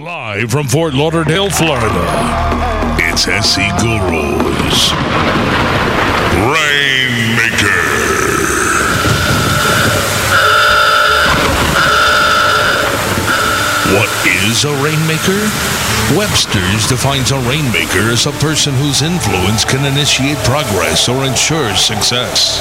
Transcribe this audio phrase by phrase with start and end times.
[0.00, 2.06] Live from Fort Lauderdale, Florida,
[3.00, 4.92] it's SC Gurus
[6.40, 7.68] Rainmaker.
[14.50, 15.38] Is a rainmaker?
[16.18, 22.58] Webster's defines a rainmaker as a person whose influence can initiate progress or ensure success.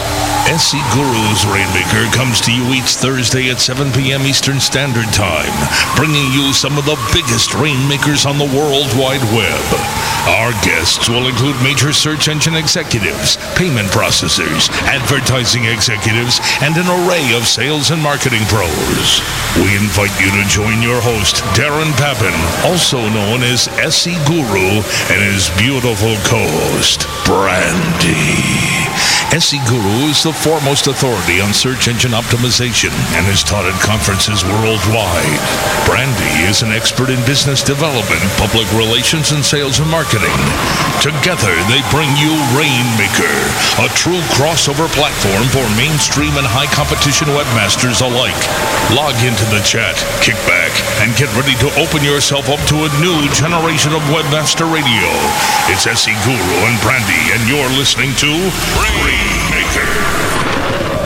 [0.50, 4.22] SC Guru's Rainmaker comes to you each Thursday at 7 p.m.
[4.22, 5.54] Eastern Standard Time,
[5.96, 9.66] bringing you some of the biggest rainmakers on the World Wide Web.
[10.30, 17.34] Our guests will include major search engine executives, payment processors, advertising executives, and an array
[17.34, 19.22] of sales and marketing pros.
[19.58, 22.34] We invite you to join your host, Darren Papin,
[22.70, 28.50] also known as SC Guru, and his beautiful co-host, Brandy.
[29.30, 34.42] SC Guru is the foremost authority on search engine optimization and is taught at conferences
[34.42, 35.38] worldwide.
[35.86, 40.34] Brandy is an expert in business development, public relations, and sales and marketing.
[40.98, 43.38] Together, they bring you Rainmaker,
[43.86, 48.42] a true crossover platform for mainstream and high competition webmasters alike.
[48.98, 49.94] Log into the chat,
[50.26, 50.74] kick back,
[51.06, 55.06] and get ready to open yourself up to a new generation of webmaster radio.
[55.70, 59.90] It's SC Guru and Brandy, and you're listening to Rainmaker.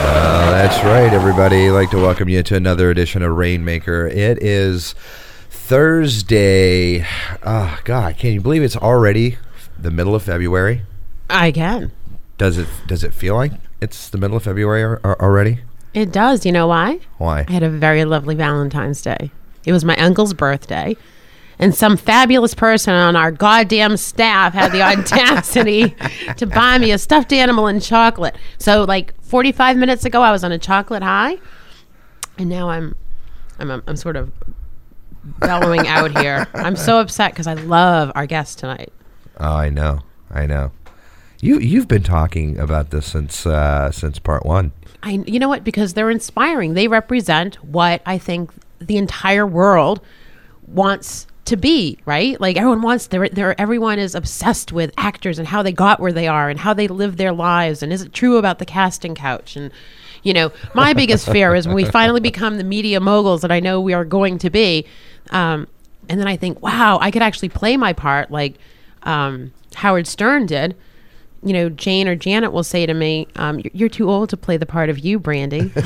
[0.06, 1.66] Uh, that's right, everybody.
[1.66, 4.06] I'd like to welcome you to another edition of Rainmaker.
[4.06, 4.94] It is
[5.50, 7.04] Thursday.
[7.42, 9.38] Oh, God, can you believe it's already
[9.78, 10.82] the middle of February?
[11.28, 11.90] I can.
[12.38, 15.60] Does it Does it feel like it's the middle of February ar- ar- already?
[15.94, 16.44] It does.
[16.46, 17.00] You know why?
[17.18, 17.44] Why?
[17.48, 19.30] I had a very lovely Valentine's Day.
[19.64, 20.96] It was my uncle's birthday.
[21.58, 25.94] And some fabulous person on our goddamn staff had the audacity
[26.36, 28.36] to buy me a stuffed animal and chocolate.
[28.58, 31.38] So, like 45 minutes ago, I was on a chocolate high,
[32.38, 32.96] and now I'm,
[33.58, 34.32] I'm, I'm, sort of
[35.38, 36.46] bellowing out here.
[36.54, 38.92] I'm so upset because I love our guest tonight.
[39.38, 40.00] Oh, I know.
[40.30, 40.72] I know.
[41.40, 44.72] You You've been talking about this since uh, since part one.
[45.02, 45.62] I, you know what?
[45.62, 46.74] Because they're inspiring.
[46.74, 50.00] They represent what I think the entire world
[50.66, 51.98] wants to be.
[52.04, 52.40] Right?
[52.40, 53.06] Like everyone wants.
[53.06, 56.60] They're, they're, everyone is obsessed with actors and how they got where they are and
[56.60, 57.82] how they live their lives.
[57.82, 59.56] And is it true about the casting couch?
[59.56, 59.70] And
[60.22, 63.60] you know, my biggest fear is when we finally become the media moguls that I
[63.60, 64.86] know we are going to be.
[65.30, 65.68] Um,
[66.08, 68.56] and then I think, wow, I could actually play my part like
[69.02, 70.74] um, Howard Stern did
[71.44, 74.36] you know, Jane or Janet will say to me, um, you're, "You're too old to
[74.36, 75.70] play the part of you, Brandy."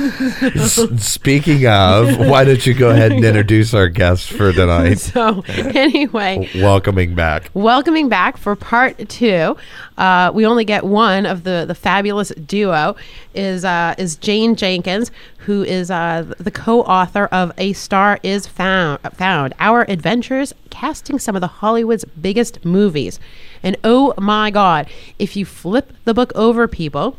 [0.00, 4.94] S- Speaking of, why don't you go ahead and introduce our guest for tonight?
[4.98, 7.50] so, anyway, Welcoming back.
[7.54, 9.56] welcoming back for part two.
[9.98, 12.96] Uh, we only get one of the the fabulous duo
[13.34, 15.10] is uh, is Jane Jenkins,
[15.50, 21.34] who is uh, the co-author of A Star Is Found, Found Our Adventures Casting Some
[21.34, 23.18] of the Hollywood's Biggest Movies.
[23.60, 24.88] And oh my God,
[25.18, 27.16] if you flip the book over, people,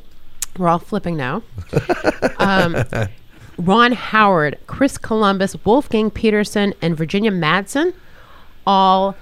[0.58, 1.44] we're all flipping now.
[2.38, 2.86] um,
[3.58, 7.94] Ron Howard, Chris Columbus, Wolfgang Petersen, and Virginia Madsen
[8.66, 9.14] all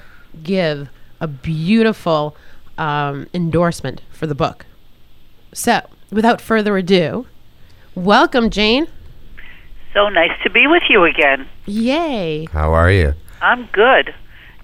[0.44, 0.88] give
[1.20, 2.38] a beautiful
[2.78, 4.68] um, endorsement for the book.
[5.52, 5.81] So,
[6.12, 7.26] without further ado,
[7.96, 8.88] welcome, Jane.
[9.94, 11.48] So nice to be with you again.
[11.66, 12.46] Yay.
[12.52, 13.14] How are you?
[13.42, 14.14] I'm good.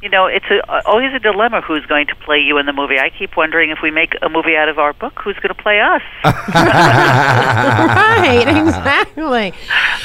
[0.02, 3.00] You know, it's a, always a dilemma who's going to play you in the movie.
[3.00, 5.56] I keep wondering if we make a movie out of our book, who's going to
[5.60, 6.02] play us?
[6.54, 9.52] right, exactly.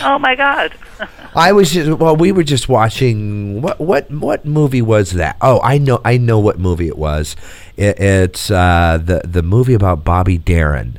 [0.02, 0.72] oh my God!
[1.34, 5.36] I was just well, we were just watching what what what movie was that?
[5.42, 7.36] Oh, I know I know what movie it was.
[7.76, 10.98] It, it's uh, the the movie about Bobby Darin.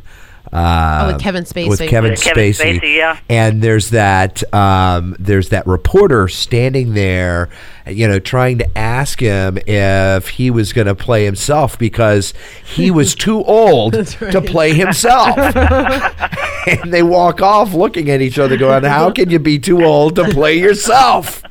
[0.53, 1.69] Uh, Oh, with Kevin Spacey.
[1.69, 2.79] With Kevin, Kevin Spacey.
[2.79, 3.17] Spacey, yeah.
[3.29, 7.47] And there's that um, there's that reporter standing there,
[7.87, 12.33] you know, trying to ask him if he was going to play himself because
[12.65, 15.37] he was too old to play himself.
[16.67, 20.15] and they walk off looking at each other, going, "How can you be too old
[20.17, 21.43] to play yourself?"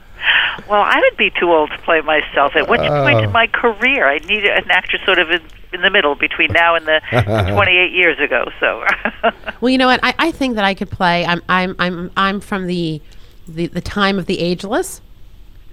[0.68, 2.54] Well, I would be too old to play myself.
[2.54, 3.22] At which point Oh.
[3.24, 5.40] in my career, I need an actor sort of in,
[5.72, 7.00] in the middle between now and the
[7.52, 8.50] 28 years ago.
[8.58, 8.84] So,
[9.60, 10.00] Well, you know what?
[10.02, 11.24] I, I think that I could play.
[11.24, 13.00] I'm I'm I'm I'm from the
[13.48, 15.00] the, the time of the ageless.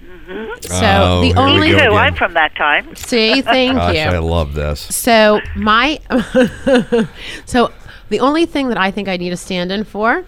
[0.04, 0.62] Mm-hmm.
[0.62, 1.96] So Oh, the only go too.
[1.96, 2.96] I'm from that time.
[2.96, 4.02] see, thank Gosh, you.
[4.02, 4.80] I love this.
[4.82, 6.00] So my
[7.46, 7.72] so
[8.10, 10.24] the only thing that I think I need to stand in for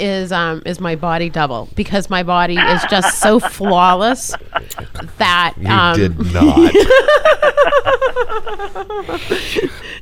[0.00, 4.34] is um is my body double because my body is just so flawless
[5.18, 6.72] that You um did not.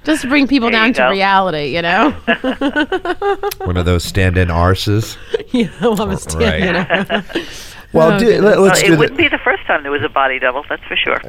[0.04, 1.10] just bring people There down to go.
[1.10, 2.10] reality, you know.
[3.64, 5.16] One of those stand-in arses.
[5.52, 7.22] you know, I'm a stand, you know.
[7.92, 8.44] Well, Oh, do, goodness.
[8.44, 10.38] let, Well, us it do the, wouldn't be the first time there was a body
[10.38, 11.20] double, that's for sure.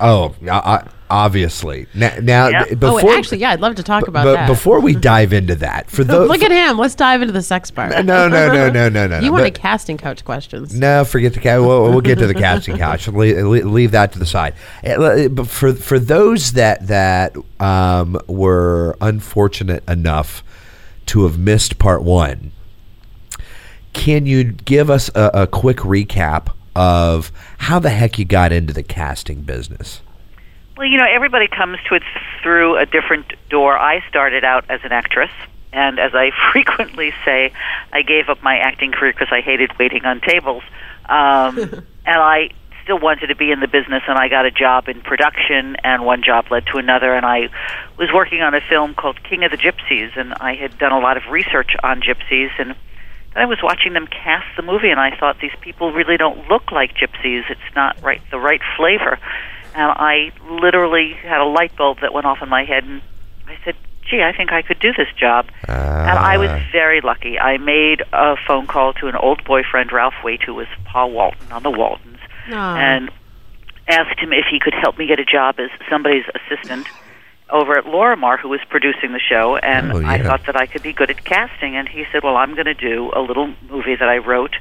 [0.00, 1.86] Oh, uh, uh, obviously.
[1.94, 2.64] Now, now Yeah.
[2.64, 4.30] th- Oh, before actually, yeah, I'd love to talk about that.
[4.32, 4.46] but that.
[4.48, 6.78] before we dive into that, for those Look at him.
[6.78, 7.90] Let's dive into the sex part.
[8.04, 9.18] no, no, no, no, no, no.
[9.20, 9.32] You no.
[9.32, 10.74] wanted But- casting couch questions.
[10.74, 11.60] No, forget the cat.
[11.60, 13.06] We'll, we'll get to the casting couch.
[13.08, 14.54] Leave, leave that to the side.
[14.84, 20.42] Uh, But for for those that that um, were unfortunate enough
[21.06, 22.52] to have missed part one,
[23.92, 28.72] can you give us a, a quick recap of how the heck you got into
[28.72, 30.00] the casting business?
[30.82, 32.02] Well, you know, everybody comes to it
[32.42, 33.78] through a different door.
[33.78, 35.30] I started out as an actress,
[35.72, 37.52] and as I frequently say,
[37.92, 40.64] I gave up my acting career because I hated waiting on tables.
[41.08, 41.56] Um,
[42.04, 42.50] and I
[42.82, 46.04] still wanted to be in the business, and I got a job in production, and
[46.04, 47.48] one job led to another, and I
[47.96, 50.98] was working on a film called King of the Gypsies, and I had done a
[50.98, 52.74] lot of research on gypsies, and
[53.36, 56.72] I was watching them cast the movie, and I thought these people really don't look
[56.72, 57.48] like gypsies.
[57.48, 59.20] It's not right the right flavor,
[59.74, 63.00] and I literally had a light bulb that went off in my head, and
[63.48, 63.74] I said,
[64.08, 66.60] "Gee, I think I could do this job." and I was Ah.
[66.72, 67.38] very lucky.
[67.38, 71.50] I made a phone call to an old boyfriend, Ralph Waite, who was Pa Walton
[71.52, 72.18] on the Waltons,
[72.52, 72.76] Aw.
[72.76, 73.10] and
[73.88, 76.86] asked him if he could help me get a job as somebody's assistant
[77.50, 79.56] over at Lorimar, who was producing the show.
[79.56, 81.76] And Oh, I thought that I could be good at casting.
[81.76, 84.56] And he said, "Well, I'm going to do a little movie that I wrote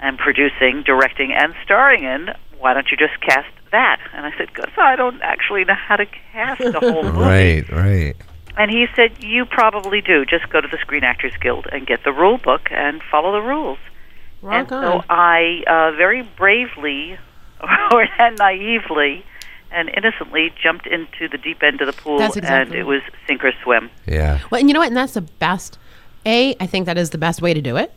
[0.00, 2.30] and producing, directing, and starring in.
[2.58, 5.96] Why don't you just cast that?" And I said, "Because I don't actually know how
[5.96, 8.14] to cast a whole movie." Right, right.
[8.56, 10.24] And he said, "You probably do.
[10.24, 13.46] Just go to the Screen Actors Guild and get the rule book and follow the
[13.46, 13.78] rules."
[14.42, 15.00] Rock and on.
[15.00, 17.18] so I uh, very bravely
[17.92, 19.24] or and naively
[19.70, 23.02] and innocently jumped into the deep end of the pool, That's exactly and it was
[23.26, 23.90] sink or swim.
[24.06, 24.40] Yeah.
[24.50, 24.88] Well, and you know what?
[24.88, 25.78] And that's the best.
[26.24, 27.92] A, I think that is the best way to do it.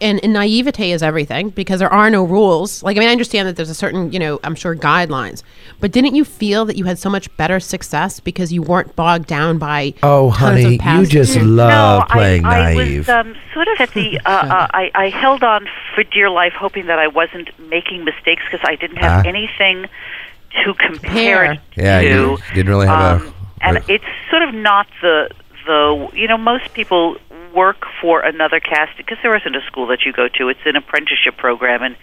[0.00, 2.82] And, and naivete is everything because there are no rules.
[2.82, 5.42] Like, I mean, I understand that there's a certain, you know, I'm sure guidelines.
[5.78, 9.26] But didn't you feel that you had so much better success because you weren't bogged
[9.26, 13.08] down by Oh, tons of honey, you past- just love no, playing I, I was
[13.10, 14.18] um, sort of at the.
[14.26, 18.42] Uh, uh, I, I held on for dear life, hoping that I wasn't making mistakes
[18.50, 19.28] because I didn't have Ah.
[19.28, 19.86] anything
[20.64, 21.52] to compare Compare.
[21.52, 22.06] it Yeah, to.
[22.08, 25.28] you didn't really have a- um, and it's sort of not the
[25.66, 27.16] the you know most people
[27.54, 30.48] work for another cast because there isn't a school that you go to.
[30.48, 31.96] It's an apprenticeship program, and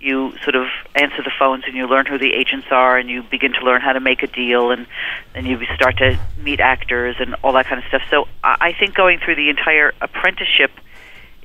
[0.00, 3.22] you sort of answer the phones and you learn who the agents are, and you
[3.22, 4.86] begin to learn how to make a deal, and
[5.34, 8.02] then you start to meet actors and all that kind of stuff.
[8.10, 10.70] So I think going through the entire apprenticeship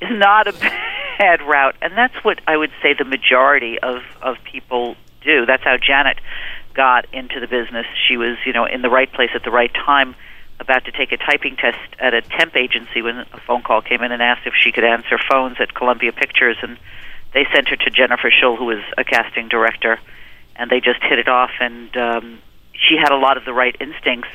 [0.02, 0.54] is not a
[1.18, 5.46] bad route, and that's what I would say the majority of of people do.
[5.46, 6.18] That's how Janet
[6.74, 7.86] got into the business.
[8.08, 10.16] She was, you know, in the right place at the right time,
[10.60, 14.02] about to take a typing test at a temp agency when a phone call came
[14.02, 16.78] in and asked if she could answer phones at Columbia Pictures, and
[17.34, 20.00] they sent her to Jennifer Shull, who was a casting director,
[20.56, 21.52] and they just hit it off.
[21.60, 22.40] And um,
[22.74, 24.30] she had a lot of the right instincts.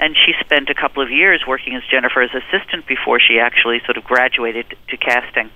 [0.00, 3.96] And she spent a couple of years working as Jennifer's assistant before she actually sort
[3.96, 5.50] of graduated to casting.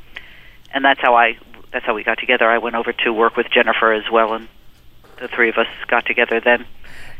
[0.74, 1.38] And that's how I
[1.72, 2.50] that's how we got together.
[2.50, 4.48] I went over to work with Jennifer as well, and
[5.22, 6.66] the three of us got together then.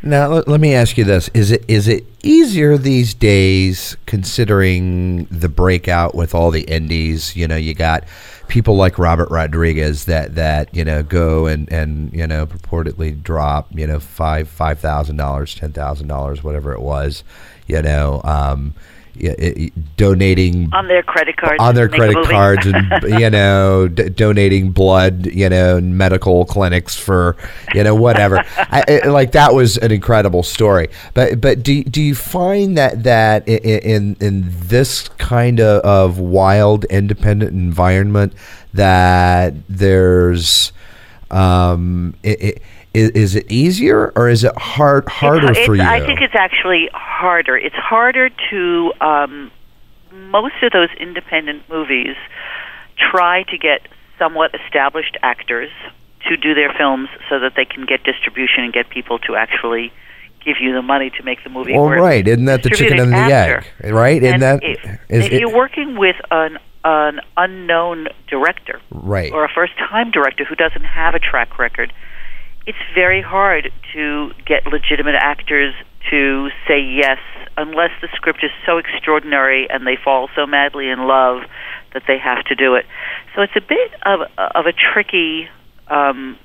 [0.03, 5.47] Now let, me ask you this: Is it is it easier these days, considering the
[5.47, 7.37] breakout with all the indies?
[7.37, 8.03] You know, you got
[8.49, 13.69] people like Robert Rodriguez that that you know go and and you know purportedly drop
[13.71, 17.23] you know five five thousand dollars, ten thousand dollars, whatever it was.
[17.65, 18.73] You know, um,
[19.21, 21.57] Eh, eh, donating on their credit cards.
[21.59, 25.77] on their to make a credit cards and you know d- donating blood you know
[25.77, 27.37] in medical clinics for
[27.75, 32.01] you know whatever I, I, like that was an incredible story but but do, do
[32.01, 38.33] you find that that in in this kind of, of wild independent environment
[38.73, 40.73] that there's
[41.29, 42.53] um i i
[42.93, 46.21] is, is it easier or is it hard harder it's, for you it's, I think
[46.21, 47.57] it's actually harder.
[47.57, 49.51] It's harder to um,
[50.11, 52.15] most of those independent movies
[52.97, 53.87] try to get
[54.19, 55.71] somewhat established actors
[56.27, 59.91] to do their films so that they can get distribution and get people to actually
[60.45, 61.73] give you the money to make the movie.
[61.73, 63.65] well right isn't that the chicken and the after.
[63.81, 68.81] egg right isn't that if, is if it- you're working with an an unknown director
[68.91, 71.93] right or a first time director who doesn't have a track record,
[72.65, 75.73] it's very hard to get legitimate actors
[76.09, 77.19] to say yes
[77.57, 81.43] unless the script is so extraordinary and they fall so madly in love
[81.93, 82.85] that they have to do it.
[83.35, 85.47] So it's a bit of of a tricky
[85.87, 86.37] um,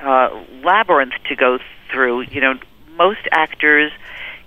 [0.00, 0.30] uh,
[0.64, 1.58] labyrinth to go
[1.90, 2.22] through.
[2.22, 2.54] You know,
[2.96, 3.92] most actors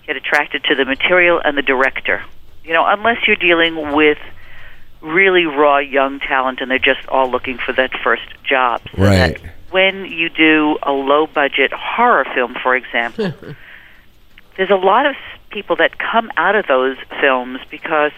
[0.06, 2.24] get attracted to the material and the director.
[2.64, 4.18] You know, unless you're dealing with
[5.02, 8.82] really raw young talent and they're just all looking for that first job.
[8.96, 9.42] So Right.
[9.42, 13.34] that when you do a low budget horror film, for example,
[14.58, 15.16] there's a lot of
[15.50, 18.12] people that come out of those films because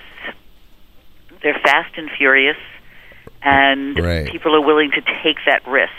[1.41, 2.57] they're fast and furious
[3.43, 4.31] and Right.
[4.31, 5.91] people are willing to take that risk.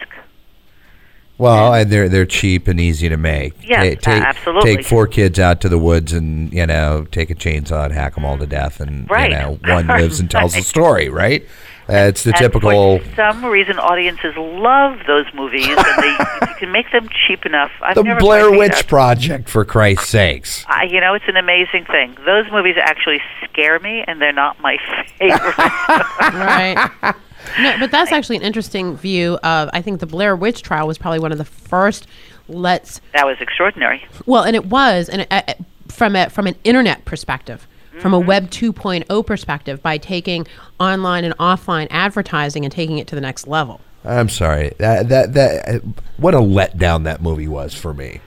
[1.39, 3.55] Well, and they're they're cheap and easy to make.
[3.67, 4.77] Yes, Ta- take, absolutely.
[4.77, 8.15] Take four kids out to the woods and you know take a chainsaw and hack
[8.15, 9.31] them all to death, and Right.
[9.31, 10.65] you know one lives and tells the Right.
[10.67, 11.09] story.
[11.09, 11.45] Right?
[11.87, 12.99] That's the And typical.
[13.01, 16.11] For some reason, audiences love those movies, and they
[16.49, 17.71] you can make them cheap enough.
[17.83, 20.65] I've The never Blair Witch out- Project, for Christ's sakes.
[20.69, 22.17] I, you know, it's an amazing thing.
[22.25, 24.77] Those movies actually scare me, and they're not my
[25.19, 25.59] favorite.
[25.59, 27.15] right.
[27.61, 29.69] No, but that's actually an interesting view of.
[29.73, 32.07] I think the Blair Witch trial was probably one of the first.
[32.49, 34.05] Let's that was extraordinary.
[34.27, 35.55] well, and it was, and uh, uh,
[35.89, 37.67] from a from an internet perspective,
[38.01, 38.29] from a mm-hmm.
[38.29, 40.47] Web 2.0 perspective, by taking
[40.81, 43.81] online and offline advertising and taking it to the next level.
[44.05, 44.73] I'm sorry.
[44.79, 45.83] That that that.
[46.17, 48.21] What a letdown that movie was for me.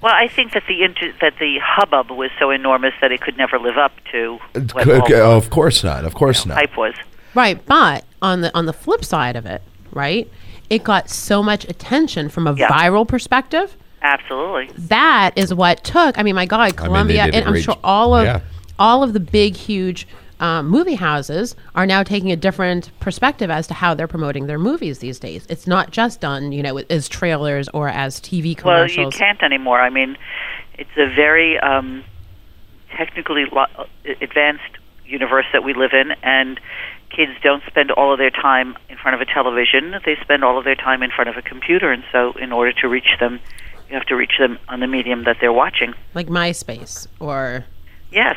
[0.00, 3.36] Well, I think that the inter- that the hubbub was so enormous that it could
[3.36, 4.38] never live up to
[4.72, 6.04] what Okay, all oh, of course not.
[6.04, 6.56] Of course not.
[6.56, 6.94] hype was.
[7.34, 10.30] Right, but on the on the flip side of it, right,
[10.70, 12.68] it got so much attention from a Yeah.
[12.68, 13.76] viral perspective.
[14.02, 14.70] Absolutely.
[14.76, 16.18] That is what took.
[16.18, 18.40] I mean, my God, they Columbia, did and I'm sure all of yeah.
[18.78, 20.06] All of the big, huge
[20.40, 24.58] um, movie houses are now taking a different perspective as to how they're promoting their
[24.58, 25.46] movies these days.
[25.48, 28.96] It's not just done, you know, as trailers or as TV commercials.
[28.96, 29.80] Well, you can't anymore.
[29.80, 30.18] I mean,
[30.74, 32.02] it's a very um,
[32.96, 33.86] technically lo-
[34.20, 36.58] advanced universe that we live in, and
[37.10, 39.94] kids don't spend all of their time in front of a television.
[40.04, 42.72] They spend all of their time in front of a computer, and so in order
[42.80, 43.38] to reach them,
[43.88, 45.94] you have to reach them on the medium that they're watching.
[46.14, 47.64] like MySpace or
[48.10, 48.36] Yes.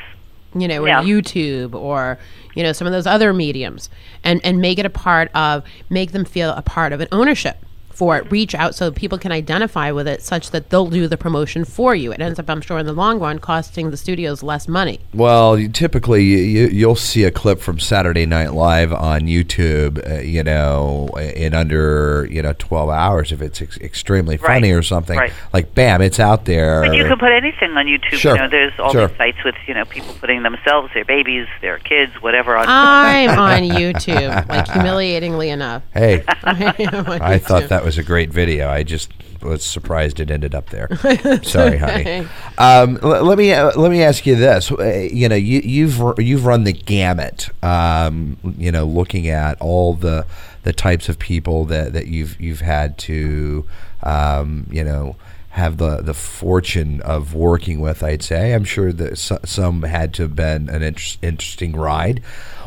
[0.55, 1.03] You know, or Yeah.
[1.03, 2.17] YouTube or
[2.55, 3.89] you know some of those other mediums,
[4.23, 7.57] and and make it a part of make them feel a part of an ownership
[7.95, 8.29] for it.
[8.31, 11.95] Reach out so people can identify with it, such that they'll do the promotion for
[11.95, 12.11] you.
[12.11, 14.99] It ends up, I'm sure, in the long run, costing the studios less money.
[15.13, 20.07] Well, you, typically you, you, you'll see a clip from Saturday Night Live on YouTube,
[20.09, 24.55] uh, you know, in under you know twelve hours if it's ex- extremely Right.
[24.55, 25.17] funny or something.
[25.17, 25.31] Right.
[25.53, 26.81] Like, bam, it's out there.
[26.81, 28.13] But you can put anything on YouTube.
[28.15, 28.35] Sure.
[28.35, 29.07] You know, there's all Sure.
[29.07, 32.65] these sites with you know people putting themselves, their babies, their kids, whatever on.
[32.67, 33.39] YouTube I'm
[33.71, 35.83] on YouTube, like humiliatingly enough.
[35.93, 38.69] hey, I I thought that was a great video.
[38.69, 39.11] I just
[39.41, 40.89] was surprised it ended up there.
[41.43, 42.27] Sorry, honey.
[42.57, 44.71] Um, l- let me uh, let me ask you this.
[44.71, 47.49] Uh, You know, you, you've you've run the gamut.
[47.63, 50.25] Um, you know, looking at all the
[50.63, 53.65] the types of people that, that you've you've had to,
[54.03, 55.15] um, you know.
[55.49, 58.53] Have the, the fortune of working with, I'd say.
[58.53, 62.21] I'm sure that so, some had to have been an inter- interesting ride.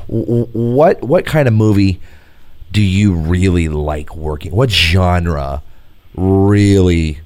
[0.08, 2.00] W- what what kind of movie
[2.70, 4.52] do you really like working?
[4.52, 5.62] What genre
[6.14, 7.20] really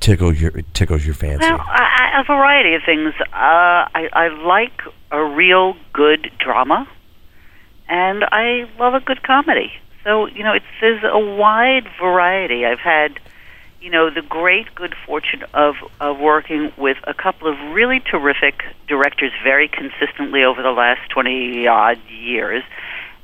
[0.00, 1.46] tickles your tickles your fancy?
[1.46, 3.14] Well, I, I, a variety of things.
[3.20, 6.88] Uh, I, I like a real good drama,
[7.88, 9.72] and I love a good comedy.
[10.04, 12.64] So you know, it's there's a wide variety.
[12.64, 13.18] I've had,
[13.80, 18.62] you know, the great good fortune of of working with a couple of really terrific
[18.88, 22.62] directors very consistently over the last twenty odd years,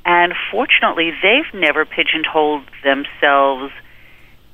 [0.05, 3.73] and fortunately, they've never pigeonholed themselves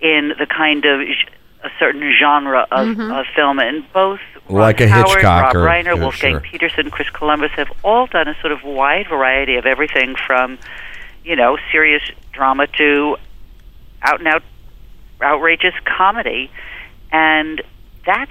[0.01, 3.11] in the kind of a certain genre of, mm-hmm.
[3.11, 6.41] of film, and both Ron Like a Howard, Hitchcock Rob or- Reiner, yeah, Wolfgang sure.
[6.41, 10.59] Petersen, Chris Columbus have all done a sort of wide variety of everything from,
[11.25, 12.03] you know, serious
[12.33, 13.17] drama to
[14.03, 14.43] out and out
[15.21, 16.51] outrageous comedy,
[17.11, 17.63] and
[18.07, 18.31] that's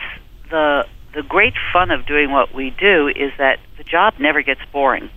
[0.49, 4.61] the the great fun of doing what we do is that the job never gets
[4.71, 5.09] boring.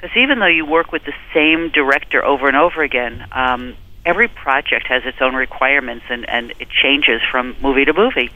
[0.00, 3.74] Because even though you work with the same director over and over again, um,
[4.06, 8.30] every project has its own requirements and, and it changes from movie to movie.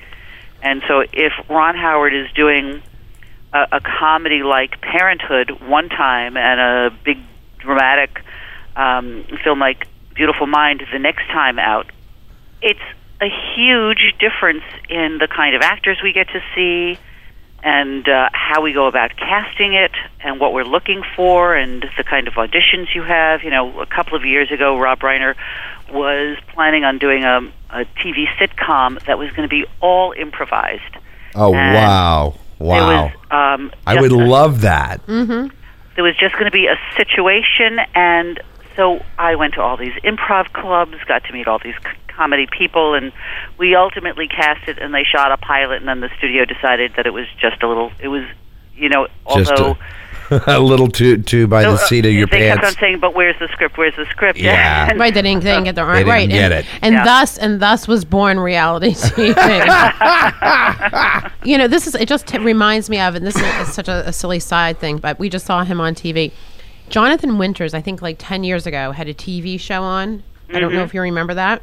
[0.61, 2.83] And so if Ron Howard is doing
[3.53, 7.19] a, a comedy like Parenthood one time and a big
[7.59, 8.25] dramatic
[8.75, 11.87] um, film like Beautiful Mind the next time out,
[12.61, 12.81] it's
[13.21, 16.99] a huge difference in the kind of actors we get to see
[17.63, 22.05] and uh, how we go about casting it and what we're looking for and the
[22.05, 23.43] kind of auditions you have.
[23.43, 25.35] You know, a couple of years ago, Rob Reiner
[25.91, 27.39] was planning on doing a,
[27.71, 30.97] a TV sitcom that was going to be all improvised.
[31.35, 33.05] oh and wow, wow!
[33.07, 35.01] was, um, I would a- love that.
[35.07, 38.41] there was just going to be a situation, and
[38.77, 42.47] so I went to all these improv clubs, got to meet all these c- comedy
[42.47, 43.13] people, and
[43.59, 47.07] we ultimately cast it, and they shot a pilot, and then the studio decided that
[47.07, 48.25] it was just a little, it was,
[48.75, 49.77] you know, although.
[50.31, 52.61] a, a little too too by the Uh, seat of your pants they pants.
[52.65, 53.77] kept on saying, "But where's the script?
[53.77, 54.87] Where's the script?" Yeah.
[54.91, 56.29] And- Right, they didn't, they didn't get the They didn't right.
[56.29, 56.67] get and, it.
[56.81, 57.05] and Yeah.
[57.05, 59.35] thus and thus was born reality TV.
[61.45, 62.09] you know, this is it.
[62.09, 65.19] Just t- reminds me of, and this is such a, a silly side thing, but
[65.19, 66.33] we just saw him on TV.
[66.89, 70.23] Jonathan Winters, I think like ten years ago, had a TV show on.
[70.49, 70.77] I don't Mm-hmm.
[70.79, 71.63] know if you remember that.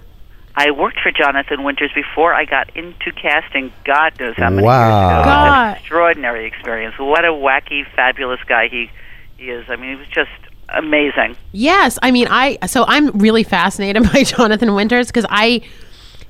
[0.61, 3.71] I worked for Jonathan Winters before I got into casting.
[3.85, 4.81] God knows how many Wow.
[4.81, 5.13] years ago.
[5.13, 5.67] It was God.
[5.71, 6.95] an extraordinary experience.
[6.99, 8.91] What a wacky, fabulous guy he
[9.37, 9.65] he is.
[9.69, 10.29] I mean, he was just
[10.67, 11.37] amazing.
[11.53, 15.61] Yes, I mean I so I'm really fascinated by Jonathan Winters because I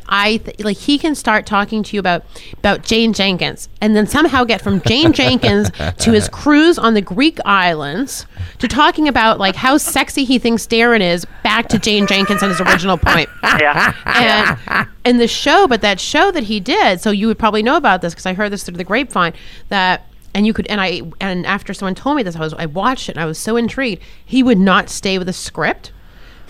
[0.09, 2.23] I th- like he can start talking to you about
[2.53, 7.01] about Jane Jenkins and then somehow get from Jane Jenkins to his cruise on the
[7.01, 8.25] Greek islands
[8.57, 12.51] to talking about like how sexy he thinks Darren is back to Jane Jenkins and
[12.51, 13.29] his original point.
[13.59, 13.93] Yeah.
[14.05, 17.75] And and the show, but that show that he did, so you would probably know
[17.77, 19.33] about this because I heard this through the grapevine
[19.69, 22.65] that and you could and I and after someone told me this, I was I
[22.67, 24.01] watched it and I was so intrigued.
[24.25, 25.91] He would not stay with a script.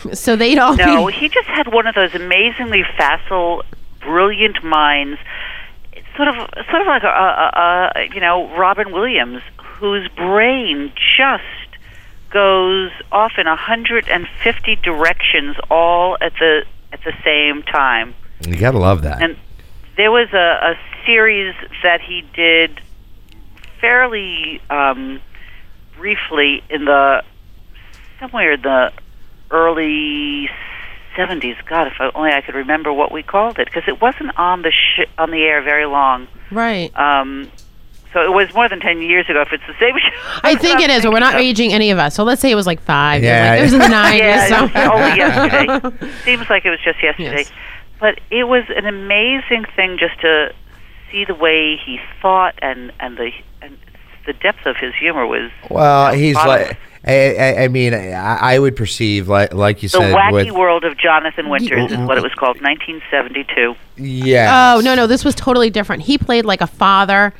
[0.13, 3.63] So they'd all No, be he just had one of those amazingly facile,
[4.01, 5.19] brilliant minds.
[6.15, 6.35] Sort of
[6.69, 11.43] sort of like a, a, a you know Robin Williams, whose brain just
[12.31, 18.13] goes off in a hundred and fifty directions all at the at the same time.
[18.45, 19.21] you gotta love that.
[19.21, 19.37] And
[19.97, 20.37] there was a,
[20.73, 22.81] a series that he did
[23.79, 25.21] fairly um,
[25.97, 27.23] briefly in the
[28.19, 28.91] somewhere in the
[29.51, 30.49] early
[31.15, 31.55] seventies.
[31.67, 34.61] God, if I, only I could remember what we called it, because it wasn't on
[34.61, 36.27] the sh- on the air very long.
[36.51, 36.95] right.
[36.97, 37.49] Um,
[38.11, 39.41] so it was more than ten years ago.
[39.41, 41.51] If it's the same show, I think it is, but we're not thinking of.
[41.51, 42.15] aging any of us.
[42.15, 43.21] So let's say it was like five.
[43.23, 43.53] Yeah.
[43.55, 44.19] Yeah, it was in the nineties.
[44.21, 44.93] Yeah, so.
[44.93, 46.07] only yesterday.
[46.23, 47.37] Seems like it was just yesterday.
[47.43, 47.51] Yes.
[47.99, 50.53] But it was an amazing thing just to
[51.11, 53.77] see the way he thought and and the and
[54.25, 56.69] the depth of his humor was well, he's bottomless.
[56.69, 56.77] like.
[57.05, 60.33] I, I, I mean, I, I would perceive like like you the said the wacky
[60.33, 63.75] with world of Jonathan Winters is what it was called, 1972.
[63.97, 64.75] yeah.
[64.75, 66.03] Oh no, no, this was totally different.
[66.03, 67.33] He played like a father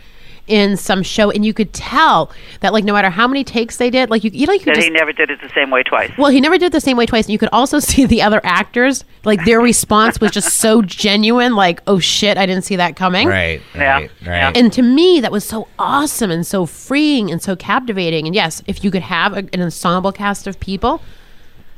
[0.50, 3.90] in some show, and you could tell that like no matter how many takes they
[3.90, 5.70] did, like you, you know, you could That just he never did it the same
[5.70, 6.12] way twice.
[6.18, 8.22] Well, he never did it the same way twice, and you could also see the
[8.22, 12.76] other actors like their response was just so genuine, like "Oh shit, I didn't see
[12.76, 13.62] that coming." Right.
[13.76, 14.00] Yeah.
[14.00, 14.12] Right.
[14.26, 14.58] Right.
[14.58, 18.26] And to me, that was so awesome and so freeing and so captivating.
[18.26, 21.02] And yes, if you could have a, an ensemble cast of people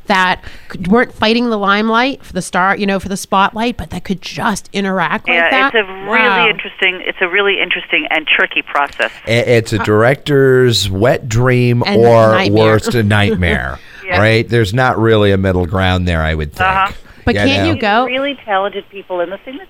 [0.08, 3.90] that could, weren't fighting the limelight for the star, you know, for the spotlight, but
[3.92, 5.74] that could just interact like yeah, that.
[5.76, 6.48] it's a really Wow.
[6.50, 7.02] interesting.
[7.06, 9.12] It's a really interesting and tricky process.
[9.28, 12.64] It's a director's wet dream And or nightmare.
[12.64, 13.80] worst a nightmare.
[14.04, 14.18] Yeah.
[14.20, 14.50] Right?
[14.50, 16.68] There's not really a middle ground there, I would think.
[16.70, 16.92] Uh-huh.
[17.24, 19.70] But can't you go- Really talented people, and the thing that's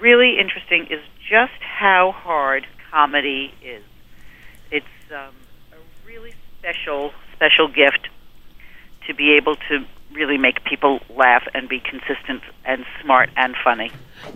[0.00, 3.82] really interesting is just how hard comedy is.
[4.70, 5.34] It's um,
[5.72, 8.08] a really special, special gift
[9.08, 13.90] to be able to really make people laugh and be consistent and smart and funny.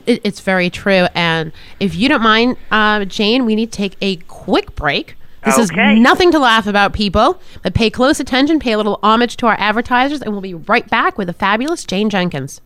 [0.07, 1.07] It, it's very true.
[1.15, 5.17] And if you don't mind, uh, Jane, we need to take a quick break.
[5.45, 5.95] This Okay.
[5.95, 9.47] is nothing to laugh about, people, but pay close attention, pay a little homage to
[9.47, 12.61] our advertisers, and we'll be right back with the fabulous Jane Jenkins.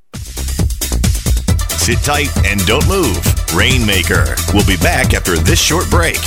[1.79, 3.17] Sit tight and don't move.
[3.55, 4.35] Rainmaker.
[4.53, 6.19] We'll be back after this short break.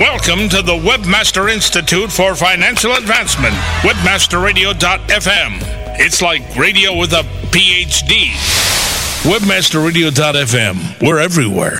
[0.00, 5.58] Welcome to the Webmaster Institute for Financial Advancement, webmasterradio.fm.
[6.00, 7.22] It's like radio with a
[7.54, 8.32] PhD.
[9.22, 11.00] Webmasterradio.fm.
[11.00, 11.78] We're everywhere.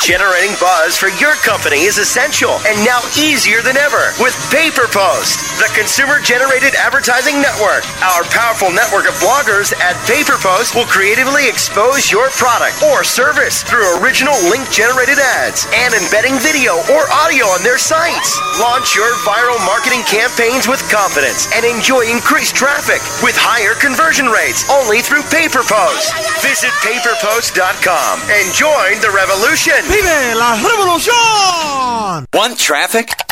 [0.00, 5.68] Generating buzz for your company is essential and now easier than ever with PayPerPost, the
[5.74, 7.84] consumer generated advertising network.
[8.00, 14.00] Our powerful network of bloggers at PayPerPost will creatively expose your product or service through
[14.00, 18.38] original link generated ads and embedding video or audio on their sites.
[18.60, 24.68] Launch your viral marketing campaigns with confidence and enjoy increased traffic with higher conversion rates
[24.70, 26.12] only through PayPerPost.
[26.44, 29.76] Visit payperpost.com and join the revolution.
[29.88, 32.24] ¡Vive la revolución!
[32.32, 33.31] Want traffic?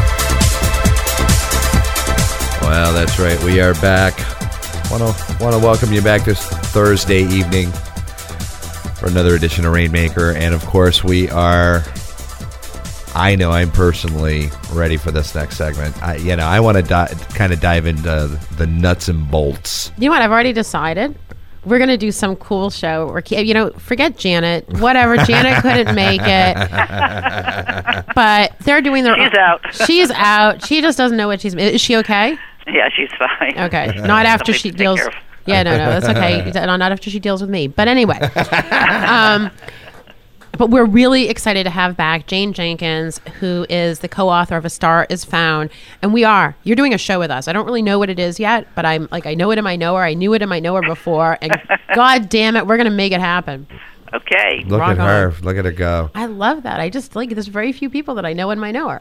[2.62, 3.42] Well, that's right.
[3.42, 4.18] We are back.
[4.90, 7.70] Want to want to welcome you back this Thursday evening
[8.98, 11.82] for another edition of Rainmaker, and of course, we are.
[13.12, 16.00] I know I'm personally ready for this next segment.
[16.00, 19.90] I, you know, I want to di- kind of dive into the nuts and bolts.
[19.98, 20.22] You know what?
[20.22, 21.16] I've already decided.
[21.64, 23.08] We're gonna do some cool show.
[23.08, 24.68] Or you know, forget Janet.
[24.80, 25.16] Whatever.
[25.18, 26.56] Janet couldn't make it,
[28.14, 29.16] but they're doing their.
[29.16, 29.74] She's out.
[29.86, 30.64] She's out.
[30.66, 31.54] She just doesn't know what she's.
[31.54, 32.38] Is she okay?
[32.66, 33.58] Yeah, she's fine.
[33.58, 33.86] Okay.
[34.04, 35.00] Not after she deals.
[35.46, 36.50] Yeah, no, no, that's okay.
[36.66, 37.66] Not after she deals with me.
[37.66, 39.50] But anyway, um,
[40.60, 44.68] but we're really excited to have back Jane Jenkins, who is the co-author of A
[44.68, 45.70] Star Is Found,
[46.02, 46.54] and we are.
[46.64, 47.48] You're doing a show with us.
[47.48, 49.64] I don't really know what it is yet, but I'm like I know it in
[49.64, 50.02] my knower.
[50.02, 51.58] I knew it in my knower before, and
[51.94, 53.66] God damn it, we're gonna make it happen.
[54.12, 54.62] Okay.
[54.66, 55.34] Look Rock at her.
[55.40, 56.10] Look at her go.
[56.14, 56.78] I love that.
[56.78, 59.00] I just like there's very few people that I know in my knower.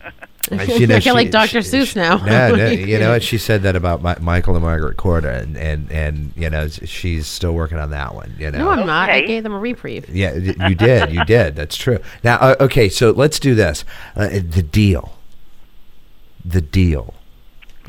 [0.50, 0.56] You
[0.86, 1.62] know, I feel like Dr.
[1.62, 2.18] she- Seuss now.
[2.18, 3.22] No, no, you know what?
[3.22, 7.26] She said that about Mi- Michael and Margaret Korda, and, and, and you know she's
[7.26, 8.34] still working on that one.
[8.38, 9.10] You know, No, I'm not.
[9.10, 10.08] I gave them a reprieve.
[10.08, 11.56] yeah, you did, you did.
[11.56, 11.98] That's true.
[12.22, 13.84] Now, uh, okay, so let's do this.
[14.14, 15.18] Uh, the deal,
[16.44, 17.14] the deal,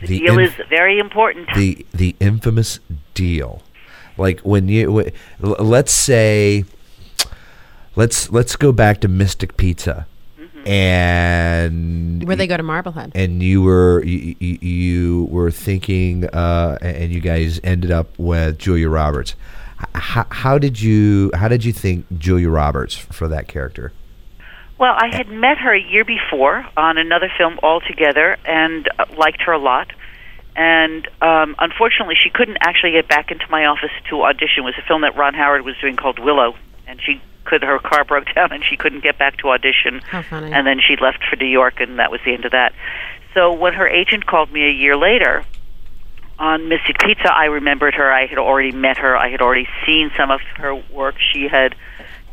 [0.02, 1.50] The deal inf- is very important.
[1.56, 2.80] the the infamous
[3.14, 3.62] deal.
[4.18, 5.12] Like when you, w-
[5.44, 6.66] l- let's say,
[7.96, 10.08] let's let's go back to Mystic Pizza,
[10.68, 13.14] and Where they go to Marblehead.
[13.16, 18.58] and you were you, you, you were thinking uh, and you guys ended up with
[18.58, 19.36] Julia Roberts.
[19.94, 23.94] How, how did you how did you think Julia Roberts for that character?
[24.80, 29.42] Well, I had met her a year before on another film altogether and uh, liked
[29.44, 29.88] her a lot.
[30.56, 34.60] And um, unfortunately, she couldn't actually get back into my office to audition.
[34.60, 36.56] It was a film that Ron Howard was doing called Willow,
[36.88, 40.02] and she could her car broke down and she couldn't get back to audition.
[40.06, 40.52] How funny.
[40.52, 42.74] And then she left for New York, and that was the end of that.
[43.34, 45.44] So when her agent called me a year later,
[46.40, 48.12] on Mystic Pizza, I remembered her.
[48.12, 49.16] I had already met her.
[49.18, 51.16] I had already seen some of her work.
[51.34, 51.76] She had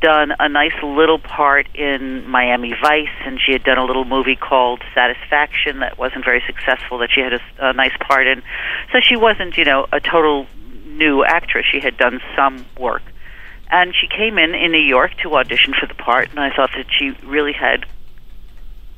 [0.01, 4.37] done a nice little part in Miami Vice, and she had done a little movie
[4.37, 6.99] called Satisfaction that wasn't very successful.
[6.99, 8.43] That she had a, a nice part in.
[8.93, 10.47] So she wasn't, you know, a total
[10.87, 11.65] new actress.
[11.71, 13.03] She had done some work,
[13.71, 16.71] and she came in in New York to audition for the part, and I thought
[16.77, 17.87] that she really had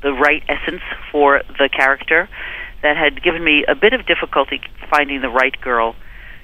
[0.02, 2.28] the right essence for the character
[2.82, 5.96] that had given me a bit of difficulty finding the right girl.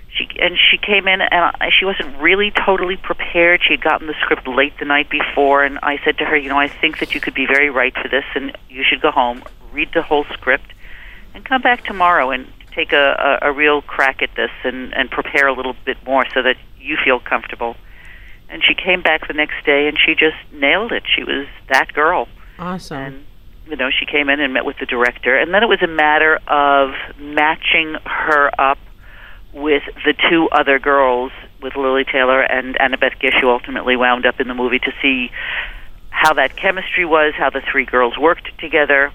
[0.08, 3.61] She and she came in and I, she wasn't really totally prepared.
[3.66, 6.48] She had gotten the script late the night before, and I said to her, you
[6.48, 9.11] know, I think that you could be very right for this, and you should go
[9.11, 10.72] home, read the whole script,
[11.35, 15.11] and come back tomorrow and take a, a, a real crack at this and and
[15.11, 17.76] prepare a little bit more so that you feel comfortable.
[18.52, 21.02] And she came back the next day and she just nailed it.
[21.16, 22.98] She was that girl Awesome.
[22.98, 23.24] and
[23.66, 25.86] you know she came in and met with the director and then it was a
[25.86, 28.78] matter of matching her up
[29.54, 34.38] with the two other girls with Lili Taylor and Annabeth Gish who ultimately wound up
[34.40, 35.30] in the movie to see
[36.10, 39.12] how that chemistry was how the three girls worked together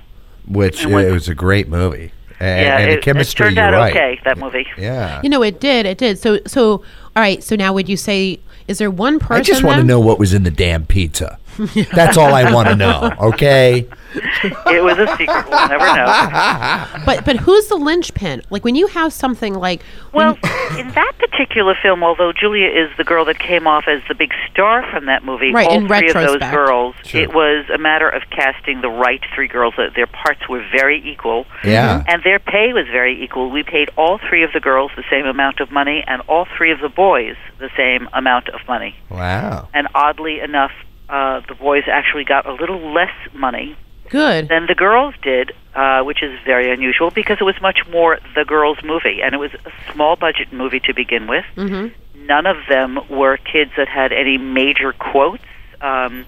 [0.48, 2.12] Which And what- it was a great movie.
[2.40, 3.96] And, yeah and it, the chemistry, it turned you're out right.
[3.96, 5.22] okay that movie Yeah.
[5.24, 5.86] You know, it did.
[5.88, 6.20] It did.
[6.20, 7.44] So, so all right.
[7.44, 9.40] So now, would you say is there one person?
[9.40, 11.40] I just want to know what was in the damn pizza.
[11.94, 13.12] That's all I want to know.
[13.20, 13.88] Okay.
[14.16, 16.06] it was a secret we'll never know
[17.06, 18.42] But but who's the linchpin?
[18.50, 19.82] Like when you have something like
[20.14, 20.36] Well,
[20.78, 24.32] in that particular film, although Julia is the girl that came off as the big
[24.52, 26.54] star from that movie, Right, all in three of those retrospect.
[26.54, 27.22] girls, Sure.
[27.22, 29.74] it was a matter of casting the right three girls.
[29.78, 31.46] Uh, Their parts were very equal.
[31.64, 32.04] Yeah.
[32.08, 33.50] And their pay was very equal.
[33.52, 36.72] We paid all three of the girls the same amount of money, and all three
[36.72, 38.96] of the boys the same amount of money.
[39.10, 39.68] Wow.
[39.74, 40.72] And oddly enough,
[41.10, 43.76] uh, the boys actually got a little less money
[44.10, 44.48] good.
[44.50, 48.46] than the girls did, uh, which is very unusual because it was much more the
[48.46, 51.46] girls' movie, and it was a small budget movie to begin with.
[51.56, 52.26] Mm-hmm.
[52.26, 55.44] None of them were kids that had any major quotes.
[55.80, 56.26] Um,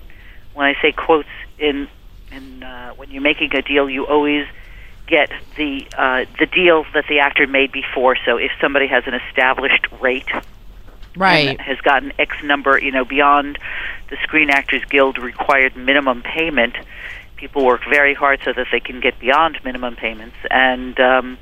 [0.54, 1.88] when I say quotes in,
[2.32, 4.46] in uh, when you're making a deal, you always
[5.08, 8.16] get the uh, the deal that the actor made before.
[8.26, 10.30] So if somebody has an established rate
[11.16, 11.60] Right.
[11.60, 13.58] has gotten X number, you know, beyond
[14.10, 16.76] the Screen Actors Guild required minimum payment.
[17.36, 21.38] People work very hard so that they can get beyond minimum payments, and um,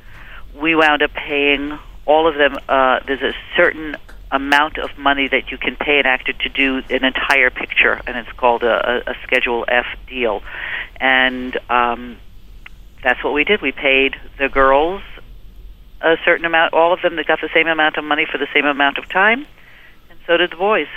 [0.55, 2.57] we wound up paying all of them.
[2.69, 3.97] Uh, there's a certain
[4.31, 8.17] amount of money that you can pay an actor to do an entire picture, and
[8.17, 10.43] it's called a, a, a Schedule F deal,
[10.99, 12.17] and um,
[13.03, 13.61] that's what we did.
[13.61, 15.01] We paid the girls
[16.01, 18.47] a certain amount, all of them that got the same amount of money for the
[18.53, 19.47] same amount of time,
[20.27, 20.87] so did the boys.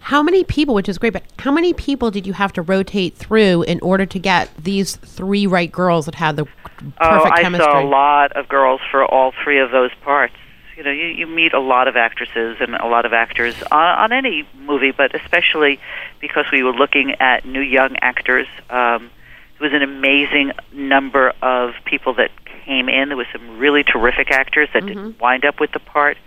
[0.00, 3.14] How many people, which is great, but how many people did you have to rotate
[3.16, 7.42] through in order to get these three right girls that had the perfect oh, I
[7.42, 7.64] chemistry?
[7.64, 10.34] saw a lot of girls for all three of those parts.
[10.76, 13.98] You know, you, you meet a lot of actresses and a lot of actors on,
[13.98, 15.80] on any movie, but especially
[16.20, 18.46] because we were looking at new young actors.
[18.68, 19.10] Um,
[19.58, 22.30] it was an amazing number of people that
[22.66, 23.08] came in.
[23.08, 26.18] There was some really terrific actors that didn't wind up with the part.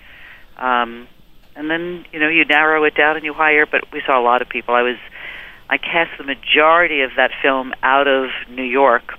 [0.58, 1.08] Um,
[1.60, 3.66] and then you know you narrow it down and you hire.
[3.66, 4.74] But we saw a lot of people.
[4.74, 4.98] I was
[5.70, 9.14] I cast the majority of that film out of New York,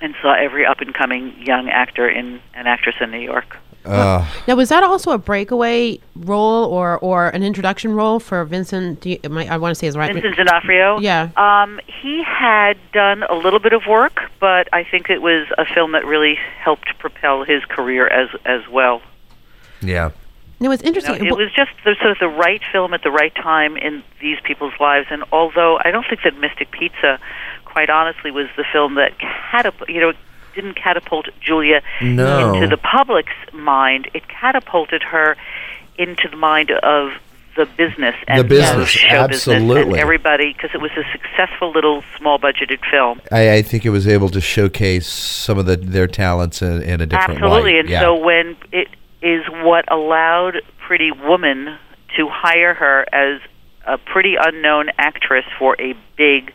[0.00, 3.56] and saw every up and coming young actor in an actress in New York.
[3.86, 9.00] Uh, Now, was that also a breakaway role or, or an introduction role for Vincent?
[9.00, 10.12] Do you, am I, I want to say his right.
[10.12, 10.98] Vincent D'Onofrio.
[10.98, 11.30] Yeah.
[11.36, 15.64] Um, he had done a little bit of work, but I think it was a
[15.64, 19.02] film that really helped propel his career as as well.
[19.80, 20.10] yeah.
[20.60, 21.26] It was You know, interesting.
[21.26, 24.38] it was just the, sort of the right film at the right time in these
[24.42, 25.06] people's lives.
[25.10, 27.18] And although I don't think that Mystic Pizza,
[27.64, 30.12] quite honestly, was the film that catapult, you know,
[30.54, 32.54] didn't catapult Julia No.
[32.54, 34.08] into the public's mind.
[34.14, 35.36] It catapulted her
[35.98, 37.10] into the mind of
[37.56, 39.98] the business and The business, of show business and absolutely.
[39.98, 43.20] everybody because it was a successful little small budgeted film.
[43.32, 47.00] I, I think it was able to showcase some of the their talents in, in
[47.02, 47.46] a different way.
[47.46, 47.80] Absolutely, light.
[47.80, 48.00] and yeah.
[48.00, 48.88] so when it
[49.26, 51.76] is what allowed Pretty Woman
[52.16, 53.40] to hire her as
[53.84, 56.52] a pretty unknown actress for a big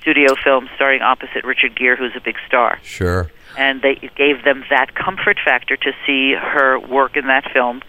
[0.00, 3.30] studio film starring opposite Richard Gere, who's a big star, sure.
[3.56, 7.80] and they gave them that comfort factor to see her work in that film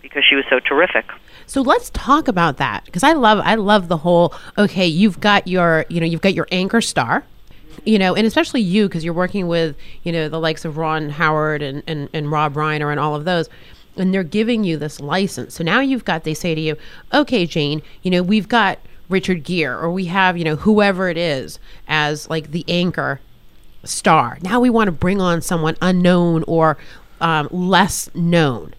[0.00, 1.06] because she was so terrific.
[1.46, 5.48] So let's talk about that because I love I love the whole okay you've got
[5.48, 7.24] your you know you've got your anchor star
[7.86, 11.10] you know and especially you because you're working with you know the likes of Ron
[11.10, 13.48] Howard and, and and Rob Reiner and all of those
[13.96, 16.76] and they're giving you this license so now you've got they say to you
[17.14, 21.16] okay Jane you know we've got Richard Gere or we have you know whoever it
[21.16, 23.20] is as like the anchor
[23.84, 24.38] star.
[24.42, 26.76] Now we want to bring on someone unknown or
[27.20, 28.74] um, less known?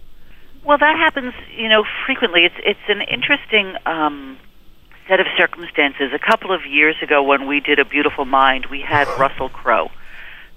[0.64, 2.44] Well, that happens, you know, frequently.
[2.44, 4.38] It's it's an interesting um,
[5.08, 6.12] set of circumstances.
[6.14, 9.90] A couple of years ago, when we did A Beautiful Mind, we had Russell Crowe,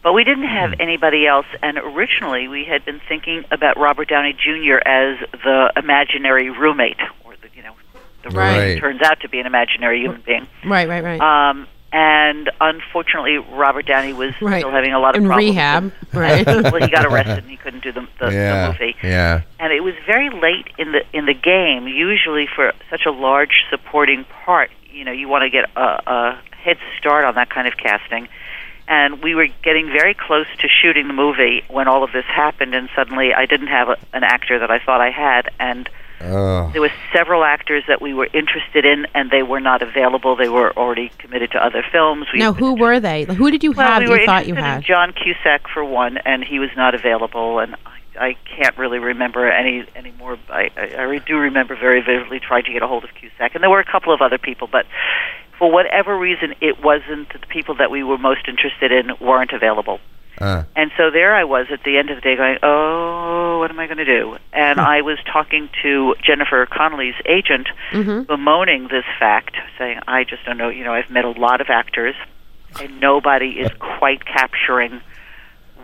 [0.04, 1.46] but we didn't have anybody else.
[1.64, 4.76] And originally, we had been thinking about Robert Downey Jr.
[4.86, 7.74] as the imaginary roommate, or the you know,
[8.24, 8.58] the Right.
[8.58, 10.48] roommate turns out to be an imaginary human being.
[10.66, 11.22] Right, right, right.
[11.50, 14.60] Um, and unfortunately, Robert Downey was right.
[14.60, 15.50] still having a lot of problems.
[15.50, 15.94] in problems.
[16.14, 16.46] rehab.
[16.46, 16.46] Right.
[16.72, 19.42] well, he got arrested and he couldn't do the, the, the yeah, movie yeah.
[19.60, 21.88] and it was very late in the in the game.
[21.88, 26.42] Usually, for such a large supporting part, you know, you want to get a, a
[26.52, 28.28] head start on that kind of casting.
[28.88, 32.76] And we were getting very close to shooting the movie when all of this happened,
[32.76, 35.90] and suddenly I didn't have a, an actor that I thought I had, and
[36.24, 40.36] Oh, there were several actors that we were interested in, and they were not available.
[40.36, 42.28] They were already committed to other films.
[42.34, 43.26] We now, who were they?
[43.26, 44.78] Who did you well, have we that were you thought you had?
[44.78, 49.00] in John Cusack for one, and he was not available, and I, I can't really
[49.00, 50.38] remember any any more.
[50.50, 53.64] I, I, I do remember very vividly trying to get a hold of Cusack, and
[53.64, 54.86] there were a couple of other people, but
[55.58, 60.00] for whatever reason, it wasn't the people that we were most interested in weren't available.
[60.42, 63.70] Uh, And so there I was at the end of the day going, oh, what
[63.70, 64.38] am I going to do?
[64.54, 67.68] And I was talking to Jennifer Connelly's agent,
[68.24, 70.70] bemoaning this fact, saying, I just don't know.
[70.70, 72.16] You know, I've met a lot of actors,
[72.82, 75.02] and nobody is quite capturing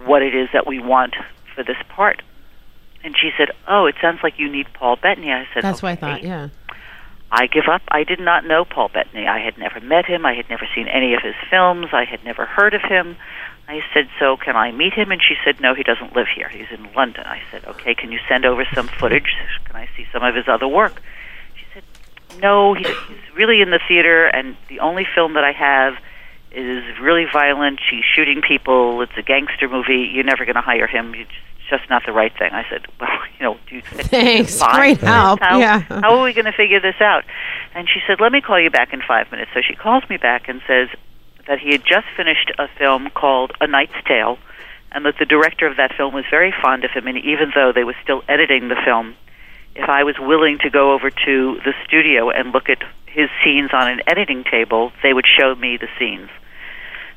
[0.06, 1.15] what it is that we want
[1.56, 2.22] for this part.
[3.04, 5.32] And she said, oh, it sounds like you need Paul Bettany.
[5.32, 6.24] I said, That's what I thought.
[6.24, 6.50] Yeah.
[7.32, 7.82] I give up.
[7.89, 9.28] I did not know Paul Bettany.
[9.28, 10.26] I had never met him.
[10.26, 11.88] I had never seen any of his films.
[11.91, 13.17] I had never heard of him.
[13.68, 15.12] I said, So can I meet him?
[15.12, 16.50] And she said, No, he doesn't live here.
[16.50, 17.24] He's in London.
[17.26, 19.36] I said, Okay, can you send over some footage?
[19.66, 21.02] Can I see some of his other work?
[21.56, 21.84] She said,
[22.42, 25.96] No, he's, he's really in the theater, and the only film that I have
[26.52, 27.80] is really violent.
[27.92, 29.02] He's shooting people.
[29.02, 30.10] It's a gangster movie.
[30.14, 31.14] You're never going to hire him.
[31.14, 32.52] You just, it's just not the right thing.
[32.54, 34.58] I said, Well, you know, do you think Thanks.
[34.60, 34.76] fine.
[34.76, 35.42] Great help.
[35.42, 35.80] How, Yeah.
[35.82, 37.26] how are we going to figure this out?
[37.76, 39.52] And she said, Let me call you back in five minutes.
[39.54, 40.88] So she calls me back and says
[41.48, 44.38] that he had just finished a film called A Knight's Tale,
[44.92, 47.08] and that the director of that film was very fond of him.
[47.08, 49.16] And even though they were still editing the film,
[49.76, 53.72] if I was willing to go over to the studio and look at his scenes
[53.74, 56.30] on an editing table, they would show me the scenes.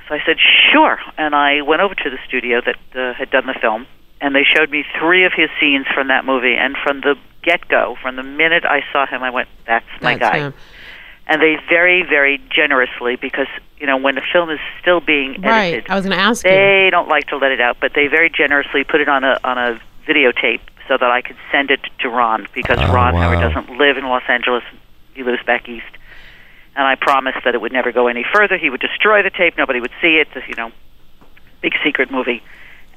[0.09, 0.37] So I said,
[0.73, 0.99] sure.
[1.16, 3.87] And I went over to the studio that uh, had done the film,
[4.21, 6.55] and they showed me three of his scenes from that movie.
[6.55, 10.16] And from the get go, from the minute I saw him, I went, that's my
[10.16, 10.38] That's guy.
[10.38, 10.55] him.
[11.31, 13.47] And they very, very generously, because,
[13.79, 15.73] you know, when the film is still being edited, Right.
[15.75, 16.51] edited, I was going to ask you.
[16.51, 19.38] they don't like to let it out, but they very generously put it on a
[19.45, 23.38] on a videotape so that I could send it to Ron because Oh, Ron Howard
[23.40, 24.64] doesn't live in Los Angeles;
[25.14, 25.87] he lives back east.
[26.75, 28.57] And I promised that it would never go any further.
[28.59, 30.27] He would destroy the tape; nobody would see it.
[30.35, 30.73] It's you know,
[31.61, 32.43] big secret movie.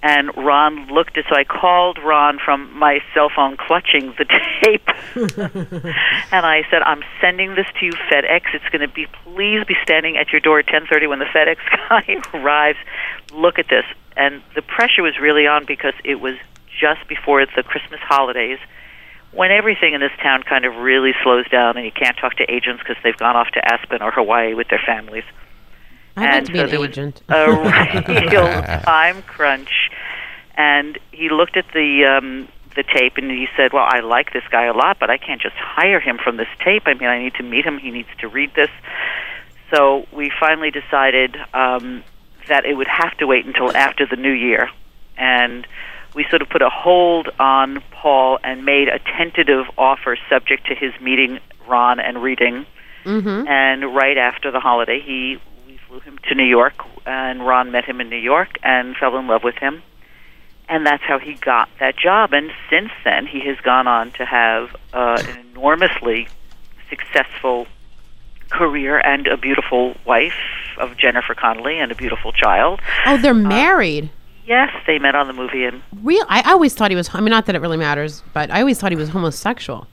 [0.04, 4.26] And Ron looked at, so I called Ron from my cell phone, clutching the
[4.62, 4.90] tape,
[6.34, 8.54] and I said, "I'm sending this to you FedEx.
[8.54, 11.56] It's going to be please be standing at your door at 10:30 when the FedEx
[11.90, 12.78] guy arrives.
[13.32, 13.86] Look at this."
[14.18, 16.36] And the pressure was really on because it was
[16.78, 18.60] just before the Christmas holidays,
[19.32, 22.52] when everything in this town kind of really slows down, and you can't talk to
[22.52, 25.24] agents because they've gone off to Aspen or Hawaii with their families
[26.16, 28.48] I'd like and to be so an there was a real
[28.84, 29.90] time crunch.
[30.56, 34.44] And he looked at the um, the tape and he said, "Well, I like this
[34.52, 36.84] guy a lot, but I can't just hire him from this tape.
[36.86, 37.80] I mean, I need to meet him.
[37.80, 38.70] He needs to read this."
[39.74, 42.04] So we finally decided um,
[42.48, 44.70] that it would have to wait until after the new year,
[45.18, 45.66] and
[46.14, 50.76] we sort of put a hold on Paul and made a tentative offer subject to
[50.76, 52.66] his meeting Ron and reading.
[53.04, 53.48] mm-hmm.
[53.48, 55.53] And right after the holiday, he we
[55.94, 56.74] flew him to New York,
[57.06, 59.84] and Ron met him in New York and fell in love with him,
[60.68, 62.34] and that's how he got that job.
[62.34, 66.28] And since then, he has gone on to have uh, an enormously
[66.90, 67.68] successful
[68.50, 70.34] career and a beautiful wife
[70.78, 72.82] of Jennifer Connelly and a beautiful child.
[73.06, 74.10] Oh, they're married.
[74.48, 76.26] Yes, they met on the movie, and Real.
[76.28, 77.10] I, I always thought he was.
[77.14, 79.88] I mean, not that it really matters, but I always thought he was homosexual.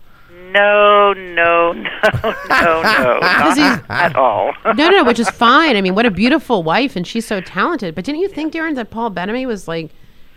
[0.53, 1.83] No, no, no,
[2.23, 4.53] no, no, not at all.
[4.75, 5.77] No, no, which is fine.
[5.77, 7.95] I mean, what a beautiful wife, and she's so talented.
[7.95, 9.91] But didn't you think, Darren, that Paul Bettany was like?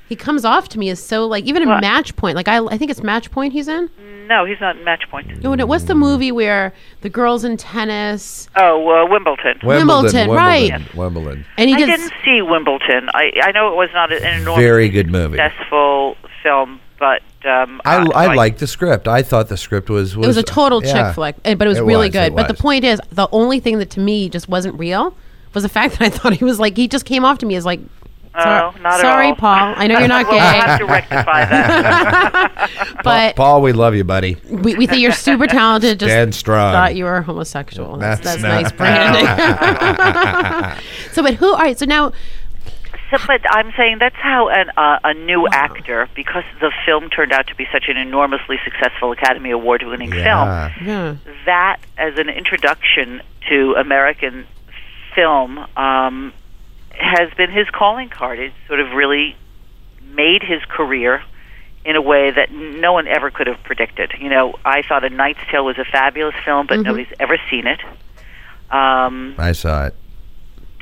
[0.10, 1.82] He comes off to me as so like even in What?
[1.82, 2.36] Match Point.
[2.36, 3.90] Like I, I think it's Match Point he's in.
[4.28, 5.42] No, he's not in Match Point.
[5.42, 9.60] No, no, what's the movie where the girls in tennis Oh, uh, Wimbledon.
[9.64, 10.72] Wimbledon, right.
[10.72, 11.46] Wimbledon, Wimbledon.
[11.58, 13.10] and he I gets didn't see Wimbledon.
[13.14, 15.38] I I know it was not an enormous Very good movie.
[15.38, 19.08] successful film, but um, I, uh, I like- liked the script.
[19.08, 21.08] I thought the script was was, it was a total yeah.
[21.08, 22.32] chick flick, eh, but it was It really was, good.
[22.34, 25.16] it But the point is, the only thing that to me just wasn't real
[25.54, 27.56] was the fact that I thought he was like he just came off to me
[27.56, 27.80] as like
[28.36, 29.36] Oh, not Sorry, at all.
[29.36, 29.74] Paul.
[29.78, 32.70] I know you're not Well, I'll have to rectify that.
[33.04, 34.38] but Paul, we love you, buddy.
[34.50, 36.00] we, we think you're super talented.
[36.00, 36.74] Just Stand strong.
[36.74, 37.98] thought you were homosexual.
[37.98, 39.28] That's, That's that's, nice branding.
[41.12, 41.52] so, but who?
[41.52, 41.78] All right.
[41.78, 42.12] So now,
[43.16, 47.32] So, but I'm saying that's how an, uh, a new actor, because the film turned
[47.32, 50.72] out to be such an enormously successful Academy Award-winning film, Yeah.
[50.84, 51.16] yeah.
[51.46, 54.46] that as an introduction to American
[55.16, 56.34] film um,
[56.92, 58.40] has been his calling card.
[58.40, 59.36] It sort of really
[60.14, 61.24] made his career
[61.86, 64.14] in a way that no one ever could have predicted.
[64.20, 67.68] You know, I thought A Knight's Tale was a fabulous film, but nobody's ever seen
[67.68, 67.80] it.
[68.72, 69.96] Um, I saw it.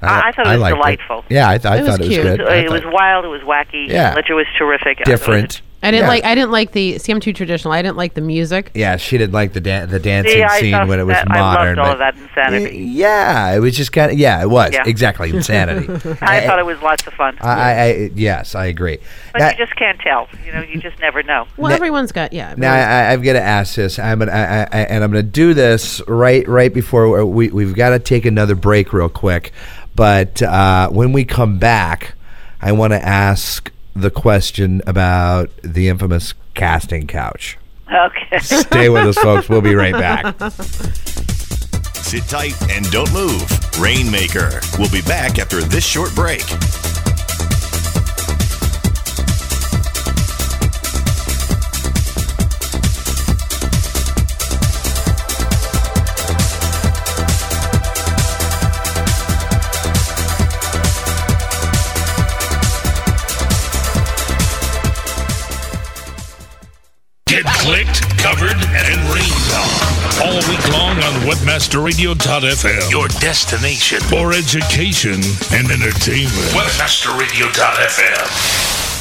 [0.01, 1.25] I- I thought it was liked delightful.
[1.29, 2.23] Yeah, I, th- I It was thought it was cute.
[2.23, 2.41] good.
[2.41, 3.25] I it was wild.
[3.25, 3.87] It was wacky.
[3.87, 4.13] Yeah.
[4.15, 4.99] Ledger was terrific.
[5.01, 5.61] I thought it was- different.
[5.83, 6.09] I didn't Yeah.
[6.09, 6.23] like.
[6.25, 6.99] I didn't like the.
[6.99, 7.73] See, I'm too traditional.
[7.73, 8.69] I didn't like the music.
[8.75, 11.79] Yeah, she didn't like the dan- the dancing See, scene when it was that- modern.
[11.79, 12.77] I loved all of that insanity.
[12.77, 14.83] Yeah, it was just kind of yeah, it was Yeah.
[14.85, 15.91] exactly insanity.
[16.21, 17.35] I thought it was lots of fun.
[17.41, 18.99] I, I, I yes, I agree.
[19.33, 20.27] but Now- you just can't tell.
[20.45, 21.47] You know, you just never know.
[21.57, 22.31] Well, Na- everyone's got.
[22.31, 22.53] Yeah.
[22.57, 23.97] Now I, I've got to ask this.
[23.97, 27.73] I'm gonna, I, I, and I'm going to do this right right before we we've
[27.73, 29.51] got to take another break real quick.
[29.95, 32.15] But uh, when we come back,
[32.61, 37.57] I want to ask the question about the infamous casting couch.
[37.93, 38.37] Okay.
[38.39, 39.49] Stay with us, folks.
[39.49, 40.35] We'll be right back.
[41.95, 43.43] Sit tight and don't move.
[43.79, 44.61] Rainmaker.
[44.77, 46.43] We'll be back after this short break.
[67.41, 70.21] Get clicked, covered, and rained on.
[70.21, 72.91] All week long on WebmasterRadio.fm.
[72.91, 75.15] Your destination for education
[75.51, 76.51] and entertainment.
[76.53, 78.70] WebmasterRadio.fm.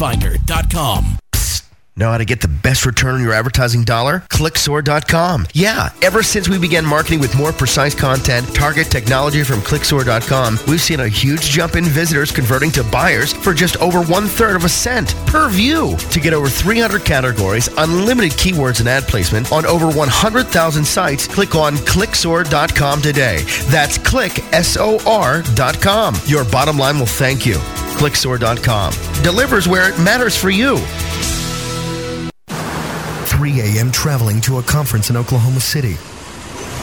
[0.00, 1.19] friendfinder.com.
[1.96, 4.20] Know how to get the best return on your advertising dollar?
[4.30, 5.48] Clicksor.com.
[5.52, 10.80] Yeah, ever since we began marketing with more precise content, target technology from Clicksor.com, we've
[10.80, 14.64] seen a huge jump in visitors converting to buyers for just over one third of
[14.64, 15.96] a cent per view.
[15.96, 21.54] To get over 300 categories, unlimited keywords and ad placement on over 100,000 sites, click
[21.54, 23.42] on Clicksor.com today.
[23.68, 26.14] That's click, S-O-R.com.
[26.26, 27.56] Your bottom line will thank you.
[27.98, 30.76] Clicksor.com delivers where it matters for you.
[33.40, 33.90] 3 a.m.
[33.90, 35.94] traveling to a conference in Oklahoma City.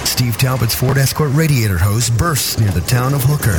[0.07, 3.53] Steve Talbot's Ford Escort radiator hose bursts near the town of Hooker.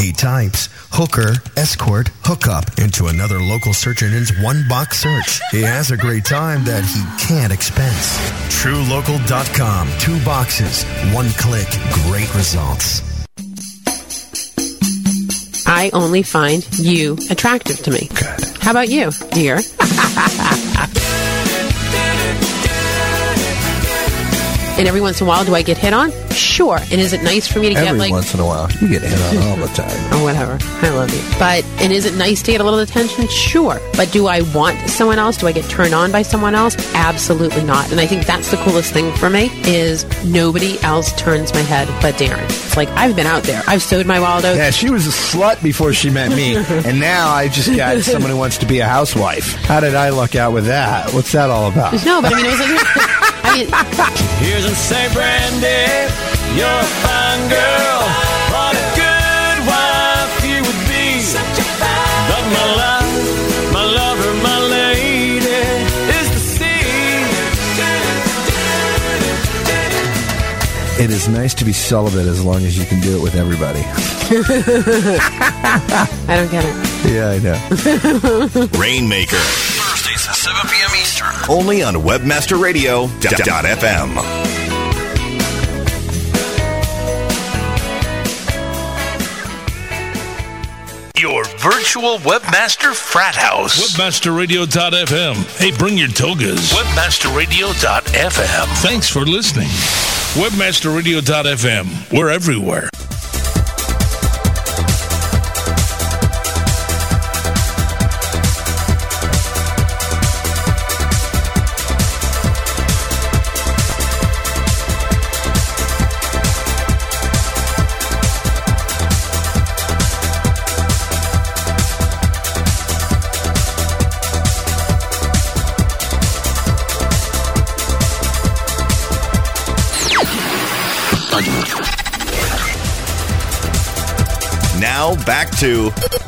[0.00, 5.40] He types Hooker Escort Hookup into another local search engine's one box search.
[5.50, 8.18] He has a great time that he can't expense.
[8.62, 9.88] TrueLocal.com.
[9.98, 11.66] Two boxes, one click,
[12.06, 13.02] great results.
[15.66, 18.08] I only find you attractive to me.
[18.14, 18.58] Good.
[18.60, 19.58] How about you, dear?
[24.78, 26.10] and every once in a while, do I get hit on?
[26.34, 26.78] Sure.
[26.78, 28.88] And is it nice for me to get Every like once in a while, you
[28.88, 29.90] get hit on all the time.
[30.12, 30.58] or oh, whatever?
[30.84, 31.38] I love you.
[31.38, 33.28] But and is it nice to get a little attention?
[33.28, 33.80] Sure.
[33.96, 35.36] But do I want someone else?
[35.36, 36.76] Do I get turned on by someone else?
[36.94, 37.90] Absolutely not.
[37.90, 41.88] And I think that's the coolest thing for me is nobody else turns my head
[42.02, 42.44] but Darren.
[42.44, 43.62] It's like I've been out there.
[43.66, 44.58] I've sewed my wild oats.
[44.58, 46.56] Yeah, she was a slut before she met me,
[46.86, 49.54] and now I just got someone who wants to be a housewife.
[49.64, 51.12] How did I luck out with that?
[51.12, 51.92] What's that all about?
[52.04, 52.70] No, but I mean it was like
[53.44, 53.68] I mean
[54.44, 56.12] Here's a say, Brandy,
[56.58, 58.00] you're a fine girl.
[58.54, 61.04] What a good wife you would be.
[62.30, 63.24] But my life,
[63.72, 65.56] my lover, my lady
[66.18, 66.82] is the sea.
[71.02, 73.80] It is nice to be celibate as long as you can do it with everybody.
[76.26, 76.74] I don't get it.
[77.12, 77.58] Yeah, I know.
[78.78, 79.36] Rainmaker.
[79.36, 80.90] Thursdays at 7 p.m.
[81.00, 81.34] Eastern.
[81.50, 84.33] Only on WebmasterRadio.fm.
[91.64, 93.96] virtual webmaster frat house.
[93.96, 95.58] Webmasterradio.fm.
[95.58, 96.70] Hey, bring your togas.
[96.74, 98.66] Webmasterradio.fm.
[98.82, 99.68] Thanks for listening.
[100.34, 102.12] Webmasterradio.fm.
[102.12, 102.90] We're everywhere.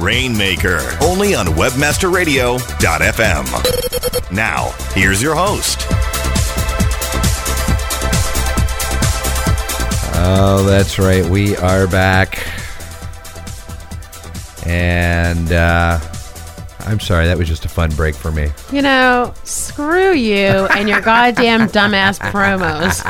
[0.07, 4.33] Rainmaker, only on webmasterradio.fm.
[4.33, 5.81] Now, here's your host.
[10.15, 11.25] Oh, that's right.
[11.25, 12.47] We are back.
[14.65, 15.99] And uh,
[16.83, 18.51] I'm sorry, that was just a fun break for me.
[18.71, 23.03] You know, screw you and your goddamn dumbass promos.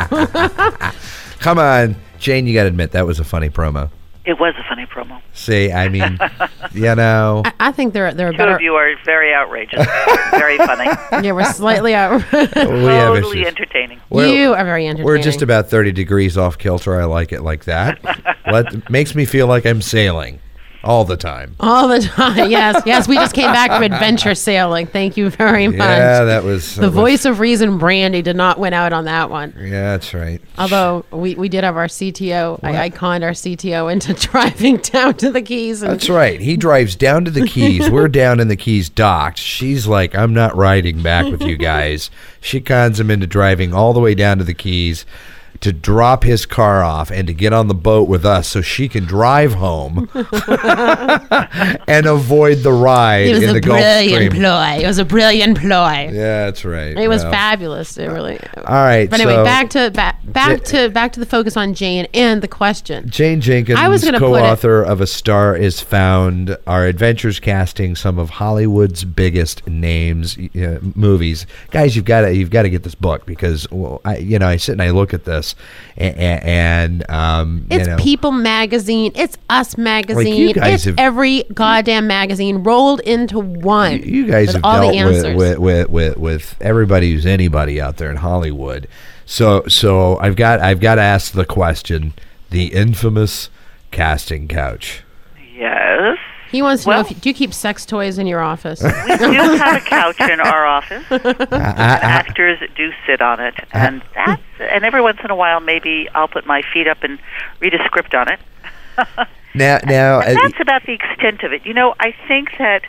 [1.40, 3.90] Come on, Jane, you got to admit that was a funny promo.
[4.26, 5.20] It was a funny promo.
[5.34, 6.18] See, I mean,
[6.72, 8.56] you know, I, I think they're they're Two better.
[8.56, 9.86] of you are very outrageous,
[10.32, 10.90] very funny,
[11.26, 12.20] Yeah, we're slightly out.
[12.32, 12.54] we have
[13.14, 13.46] totally issues.
[13.46, 14.00] entertaining.
[14.10, 15.06] We're- you are very entertaining.
[15.06, 17.00] We're just about 30 degrees off kilter.
[17.00, 17.98] I like it like that.
[18.50, 20.40] Let, makes me feel like I'm sailing
[20.86, 21.54] all the time.
[21.60, 22.50] all the time.
[22.56, 23.08] Yes, yes.
[23.08, 24.86] We just came back from adventure sailing.
[24.86, 25.78] Thank you very much.
[25.78, 29.30] Yeah, that was the was- voice of reason, Brandy, did not win out on that
[29.30, 29.52] one.
[29.58, 30.40] Yeah, that's right.
[30.58, 35.14] Although we, we did have our CTO, I, I conned our CTO into driving down
[35.14, 35.80] to the Keys.
[35.80, 36.40] That's right.
[36.40, 37.90] He drives down to the Keys.
[37.96, 39.38] We're down in the Keys docked.
[39.38, 42.10] She's like, I'm not riding back with you guys.
[42.40, 45.04] She cons him into driving all the way down to the Keys
[45.60, 48.88] to drop his car off and to get on the boat with us so she
[48.88, 50.08] can drive home
[51.88, 54.42] and avoid the ride It was in a the Gulf brilliant Stream.
[54.42, 54.78] ploy.
[54.82, 56.10] It was a brilliant ploy.
[56.12, 56.96] Yeah, that's right.
[56.96, 57.96] It was Well, fabulous.
[57.98, 58.38] It really.
[58.56, 59.08] All right.
[59.08, 62.42] But anyway, so back to back back to back to the focus on Jane and
[62.42, 63.08] the question.
[63.08, 68.18] Jane Jenkins, I was it- co-author of A Star Is Found, our adventures casting some
[68.18, 71.46] of Hollywood's biggest names, uh, movies.
[71.70, 74.48] Guys, you've got to you've got to get this book because well, I you know
[74.48, 75.45] I sit and I look at this
[75.96, 79.12] and, and um, It's you know, People Magazine.
[79.14, 80.52] It's Us Magazine.
[80.52, 84.02] guys it's have- every goddamn magazine rolled into one.
[84.02, 87.96] you guys have all dealt the with, with, with, with, with everybody who's anybody out
[87.98, 88.88] there in Hollywood.
[89.24, 92.14] So so I've got I've got to ask the question:
[92.50, 93.50] the infamous
[93.90, 95.02] casting couch.
[95.56, 96.18] Yes.
[96.50, 98.82] He wants to Well- know if you, do you keep sex toys in your office?
[98.82, 101.04] We do have a couch in our office.
[101.10, 106.08] and actors do sit on it, and that's and every once in a while, maybe
[106.14, 107.18] I'll put my feet up and
[107.60, 108.40] read a script on it.
[109.54, 111.64] Now now And uh, that's about the extent of it.
[111.66, 112.82] You know, I think that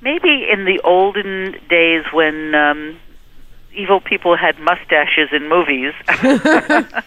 [0.00, 2.98] maybe in the olden days when um,
[3.74, 5.92] evil people had mustaches in movies,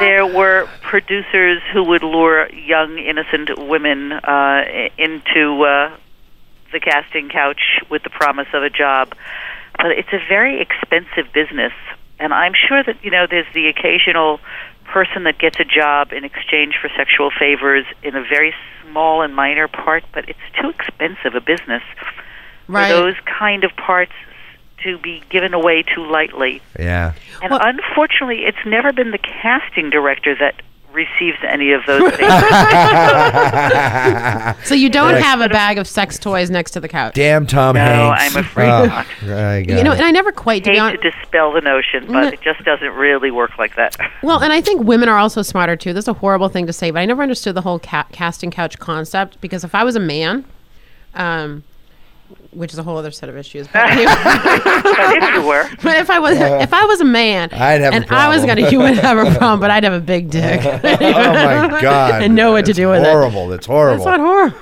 [0.00, 4.64] there were producers who would lure young, innocent women uh,
[4.98, 5.96] into uh,
[6.72, 9.14] the casting couch with the promise of a job.
[9.76, 11.72] But it's a very expensive business,
[12.18, 14.40] and I'm sure that you know there's the occasional
[14.84, 19.34] person that gets a job in exchange for sexual favors in a very small and
[19.34, 21.82] minor part, but it's too expensive a business
[22.68, 22.88] Right.
[22.88, 24.12] for those kind of parts
[24.84, 26.60] to be given away too lightly.
[26.78, 27.14] yeah.
[27.42, 30.54] And unfortunately, it's never been the casting director that
[30.92, 32.30] receives any of those things.
[34.64, 35.22] so you don't Right.
[35.22, 37.14] have a bag of sex toys next to the couch.
[37.14, 38.36] Damn Tom No, Hanks.
[38.36, 39.06] I'm afraid Oh, not.
[39.24, 39.96] I You know, it.
[39.96, 41.02] and I never quite to hate honest.
[41.02, 42.12] to dispel the notion, No.
[42.24, 43.96] but it just doesn't really work like that.
[44.22, 45.92] Well, and I think women are also smarter too.
[45.92, 48.50] This is a horrible thing to say, but I never understood the whole ca- casting
[48.50, 50.44] couch concept because if I was a man,
[51.14, 51.64] um,
[52.52, 55.96] which is a whole other set of issues, but anyway, but if you were, but
[55.96, 58.78] if I was if I was a man, I'd have and I was gonna, you
[58.78, 60.60] would have a problem, but I'd have a big dick.
[60.64, 62.22] oh my god!
[62.22, 63.06] and know what to do with it.
[63.10, 63.46] horrible.
[63.48, 63.56] it.
[63.56, 64.04] That's horrible.
[64.04, 64.58] That's not horrible.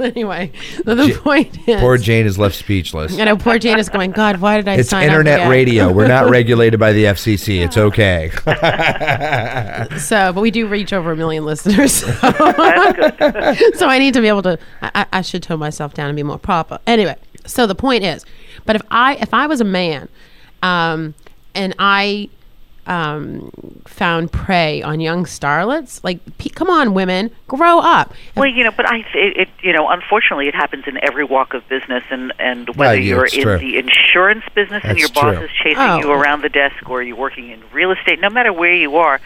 [0.00, 0.50] anyway,
[0.84, 3.16] the, the point is, Poor Jane is left speechless.
[3.16, 4.10] you know, poor Jane is going.
[4.10, 5.92] God, why did I It's sign up internet again?" radio.
[5.92, 7.64] We're not regulated by the FCC.
[7.64, 8.30] It's okay.
[9.98, 11.92] So, but we do reach over a million listeners.
[11.92, 12.10] So,
[13.74, 14.58] so I need to be able to.
[14.80, 16.80] I, I I should tone myself down and be more proper.
[16.86, 17.16] Anyway,
[17.46, 18.24] so the point is,
[18.66, 20.08] but if I if I was a man,
[20.62, 21.14] um,
[21.54, 22.28] and I
[22.84, 23.48] um
[23.86, 28.12] found prey on young starlets, like pe- come on, women, grow up.
[28.36, 31.54] Well, you know, but I, it, it, you know, unfortunately, it happens in every walk
[31.54, 33.58] of business, and and whether Well, yeah, you're in true.
[33.58, 35.44] the insurance business and your boss true.
[35.44, 35.98] is chasing Oh.
[36.00, 39.20] you around the desk, or you're working in real estate, no matter where you are,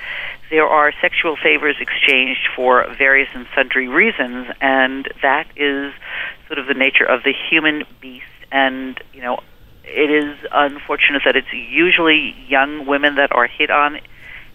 [0.51, 5.95] there are sexual favors exchanged for various and sundry reasons, and that is
[6.47, 8.25] sort of the nature of the human beast.
[8.53, 9.41] And you know,
[9.85, 13.99] it is unfortunate that it's usually young women that are hit on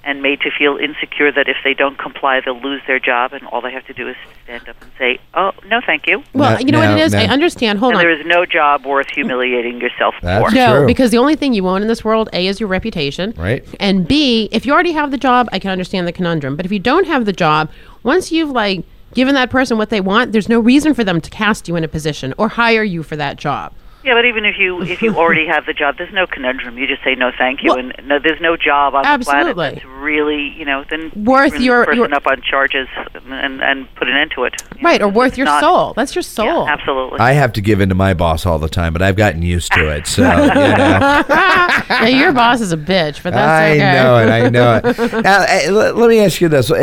[0.03, 3.45] and made to feel insecure that if they don't comply, they'll lose their job, and
[3.47, 6.53] all they have to do is stand up and say, "Oh, no, thank you." Well,
[6.53, 7.13] No, you know what no, it is.
[7.13, 7.77] I understand.
[7.77, 8.03] Hold and on.
[8.05, 10.55] there is no job worth humiliating yourself That's for.
[10.55, 10.87] No, True.
[10.87, 13.35] because the only thing you own in this world, A, is your reputation.
[13.37, 13.63] Right.
[13.79, 16.55] And B, if you already have the job, I can understand the conundrum.
[16.55, 17.69] But if you don't have the job,
[18.01, 18.83] once you've like
[19.13, 21.83] given that person what they want, there's no reason for them to cast you in
[21.83, 23.73] a position or hire you for that job.
[24.03, 26.77] Yeah, but even if you if you already have the job, there's no conundrum.
[26.77, 29.53] You just say no, thank you, Well- and no, there's no job on the Absolutely.
[29.53, 32.87] planet that's really you know then Worth bring your- person your- up on charges
[33.25, 34.61] and and put an end to it.
[34.81, 35.93] Right, know, or worth your not- soul.
[35.93, 36.65] That's your soul.
[36.65, 37.19] Yeah, absolutely.
[37.19, 39.71] I have to give in to my boss all the time, but I've gotten used
[39.73, 40.07] to it.
[40.07, 41.23] So, you know.
[41.29, 43.93] yeah, your boss is a bitch, but that's I okay.
[43.93, 44.29] know it.
[44.29, 45.23] I know it.
[45.23, 46.79] now, eh, let, let me ask you this: I- I-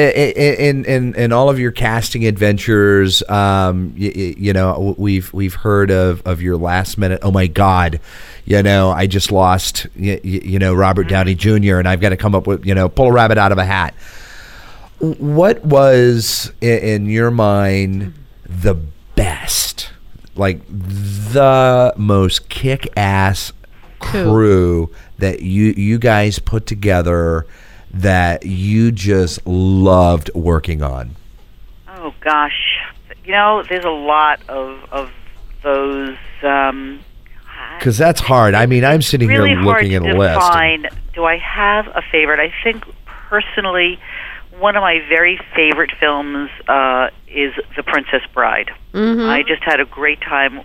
[0.58, 5.90] in in in all of your casting adventures, um, you, you know, we've we've heard
[5.90, 7.07] of of your last minute.
[7.22, 8.00] Oh my God,
[8.44, 11.10] you know, I just lost, you, you know, Robert mm-hmm.
[11.10, 11.78] Downey Jr.
[11.78, 13.64] and I've got to come up with, you know, pull a rabbit out of a
[13.64, 13.94] hat.
[14.98, 18.60] What was in your mind mm-hmm.
[18.62, 18.74] the
[19.14, 19.90] best,
[20.34, 23.52] like the most kick ass
[23.98, 27.46] crew that you you guys put together
[27.92, 31.16] that you just loved working on?
[31.88, 32.78] Oh gosh,
[33.24, 35.10] you know, there's a lot of of
[35.72, 36.16] those.
[36.42, 37.00] Um,
[37.78, 38.54] Because that's hard.
[38.54, 40.40] I mean, I'm sitting really here looking at a list.
[40.54, 42.40] and- Do I have a favorite?
[42.40, 42.84] I think
[43.28, 43.98] personally,
[44.58, 48.70] one of my very favorite films uh, is The Princess Bride.
[48.94, 49.28] Mhm.
[49.28, 50.60] I just had a great time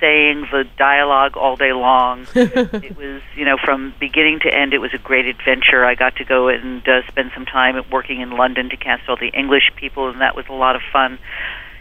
[0.00, 2.26] saying the dialogue all day long.
[2.34, 5.84] it was, you know, from beginning to end, it was a great adventure.
[5.84, 9.16] I got to go and uh, spend some time working in London to cast all
[9.16, 11.18] the English people, and that was a lot of fun.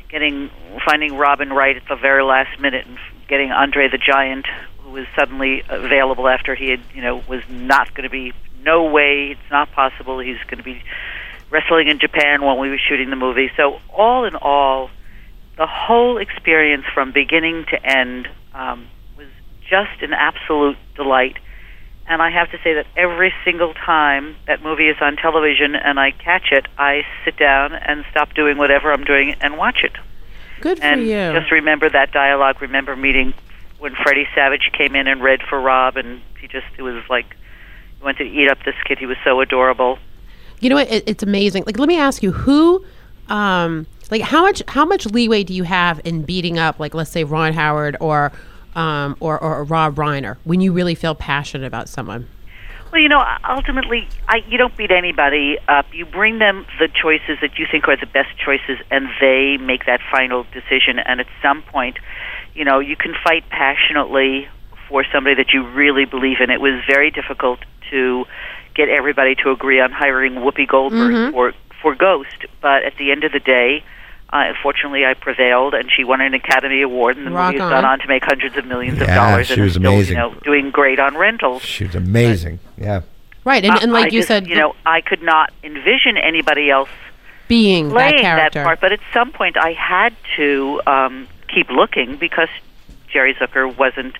[0.10, 0.49] Getting
[0.86, 2.97] finding Robin Wright at the very last minute and
[3.28, 4.45] getting Andre the Giant,
[4.80, 8.34] who was suddenly available after he had, you know, was not going to be.
[8.64, 10.20] No way, it's not possible.
[10.20, 10.82] He's going to be
[11.49, 13.49] wrestling in Japan while we were shooting the movie.
[13.55, 14.89] So all in all,
[15.58, 18.88] the whole experience from beginning to end um,
[19.18, 19.28] was
[19.70, 21.38] just an absolute delight.
[22.10, 25.99] And I have to say that every single time that movie is on television and
[25.99, 29.91] I catch it, I sit down and stop doing whatever I'm doing and watch it.
[30.62, 31.39] Good for you.
[31.39, 32.62] just remember that dialogue.
[32.62, 33.34] Remember meeting
[33.80, 37.36] when Freddie Savage came in and read for Rob, and he just it was like
[37.97, 38.97] he went to eat up this kid.
[38.97, 39.99] He was so adorable.
[40.60, 40.91] You know what?
[40.91, 41.64] It, it's amazing.
[41.66, 42.84] Like, let me ask you, who,
[43.30, 47.12] um, like, how much how much leeway do you have in beating up, like, let's
[47.12, 48.32] say Ron Howard or,
[48.78, 52.28] um, or or Rob Reiner when you really feel passionate about someone?
[52.92, 55.88] Well, you know, ultimately, I, you don't beat anybody up.
[55.94, 59.86] You bring them the choices that you think are the best choices, and they make
[59.88, 61.00] that final decision.
[61.00, 61.98] And at some point,
[62.54, 64.48] you know, you can fight passionately
[64.88, 66.50] for somebody that you really believe in.
[66.50, 67.60] It was very difficult
[67.90, 68.26] to
[68.74, 71.32] get everybody to agree on hiring Whoopi Goldberg Mhm.
[71.32, 73.84] for for Ghost, but at the end of the day.
[74.30, 77.72] Uh, fortunately, I prevailed, and she won an Academy Award, and the Rock movie has
[77.72, 77.84] on.
[77.84, 80.18] gone on to make hundreds of millions of dollars, she and was is still, amazing.
[80.18, 81.62] you know, doing great on rentals.
[81.62, 82.60] She was amazing.
[82.78, 83.02] Yeah.
[83.46, 86.70] Right, and, and like I you just, said, you know, I could not envision anybody
[86.70, 86.90] else
[87.48, 88.64] being that playing character.
[88.64, 88.82] part.
[88.82, 92.50] But at some point, I had to um, keep looking because
[93.08, 94.16] Jerry Zucker wasn't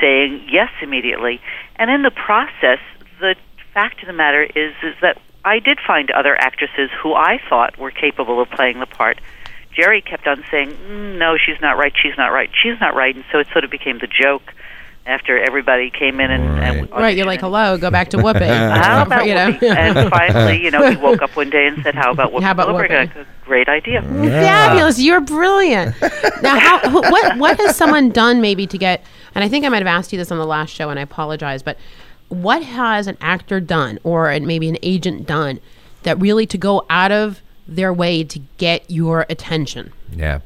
[0.00, 1.40] saying yes immediately.
[1.74, 2.78] And in the process,
[3.18, 3.34] the
[3.74, 7.78] fact of the matter is is that I did find other actresses who I thought
[7.78, 9.20] were capable of playing the part.
[9.72, 11.92] Jerry kept on saying, mm, "No, she's not right.
[12.00, 12.50] She's not right.
[12.62, 14.54] She's not right," and so it sort of became the joke
[15.06, 18.42] after everybody came in and, and right, you're like, hello, go back to whooping.
[18.42, 19.52] how about you know?
[19.52, 19.74] Whoopi?
[19.74, 22.52] And finally, you know, he woke up one day and said, "How about Whoopi How
[22.52, 23.00] about Goldberg?" Whoopi?
[23.00, 24.02] And I go, Great idea.
[24.02, 25.00] Fabulous!
[25.00, 26.00] You're brilliant.
[26.42, 29.02] now, how, who, what what has someone done maybe to get?
[29.34, 31.02] And I think I might have asked you this on the last show, and I
[31.02, 31.78] apologize, but
[32.28, 35.60] what has an actor done, or maybe an agent done,
[36.04, 39.92] that really to go out of their way to get your attention?
[40.12, 40.40] Yeah.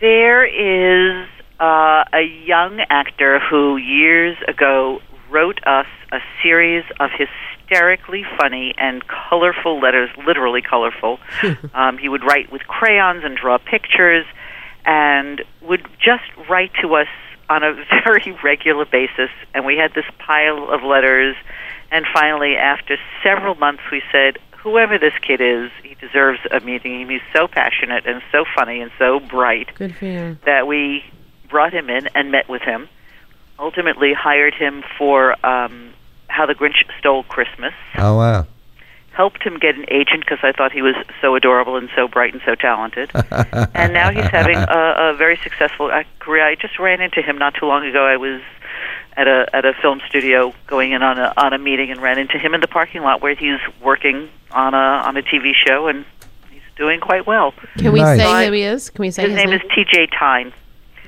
[0.00, 1.28] There is
[1.60, 9.02] uh, a young actor who years ago wrote us a series of hysterically funny and
[9.06, 11.18] colorful letters, literally colorful.
[11.74, 14.26] um, he would write with crayons and draw pictures
[14.84, 17.06] and would just write to us
[17.48, 17.74] on a
[18.04, 19.30] very regular basis.
[19.54, 21.36] And we had this pile of letters.
[21.90, 27.08] And finally, after several months, we said, whoever this kid is, he deserves a meeting.
[27.08, 30.38] He's so passionate and so funny and so bright Good for you.
[30.46, 31.04] that we
[31.48, 32.88] brought him in and met with him.
[33.58, 35.92] Ultimately, hired him for um,
[36.28, 37.74] How the Grinch Stole Christmas.
[37.96, 38.46] Oh wow.
[39.12, 42.32] Helped him get an agent because I thought he was so adorable and so bright
[42.32, 43.10] and so talented.
[43.74, 46.46] and now he's having a, a very successful uh, career.
[46.46, 48.06] I just ran into him not too long ago.
[48.06, 48.40] I was
[49.16, 52.18] at a at a film studio going in on a on a meeting and ran
[52.18, 55.86] into him in the parking lot where he's working on a on a TV show
[55.88, 56.04] and
[56.50, 57.52] he's doing quite well.
[57.78, 58.18] Can we Nice.
[58.18, 58.90] say who he is?
[58.90, 60.08] Can we say His his, name is T.J.
[60.18, 60.52] Thyne.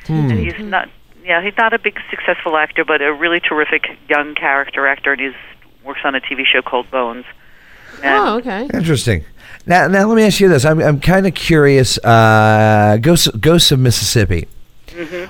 [0.06, 0.30] Hmm.
[0.30, 0.88] And he's not
[1.24, 5.20] yeah, he's not a big successful actor, but a really terrific young character actor, and
[5.20, 5.34] he's
[5.82, 7.24] works on a TV show called Bones.
[8.02, 8.68] And Oh, okay.
[8.74, 9.24] Interesting.
[9.66, 10.64] Now, now let me ask you this.
[10.66, 11.96] I'm, I'm kind of curious.
[11.98, 14.46] Uh, Ghosts, Ghosts of Mississippi.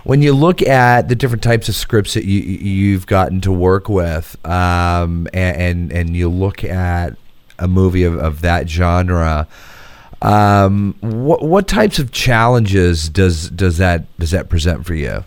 [0.05, 3.89] When you look at the different types of scripts that you you've gotten to work
[3.89, 7.17] with, um, and, and and you look at
[7.59, 9.49] a movie of, of that genre,
[10.23, 15.25] um, what what types of challenges does does that does that present for you?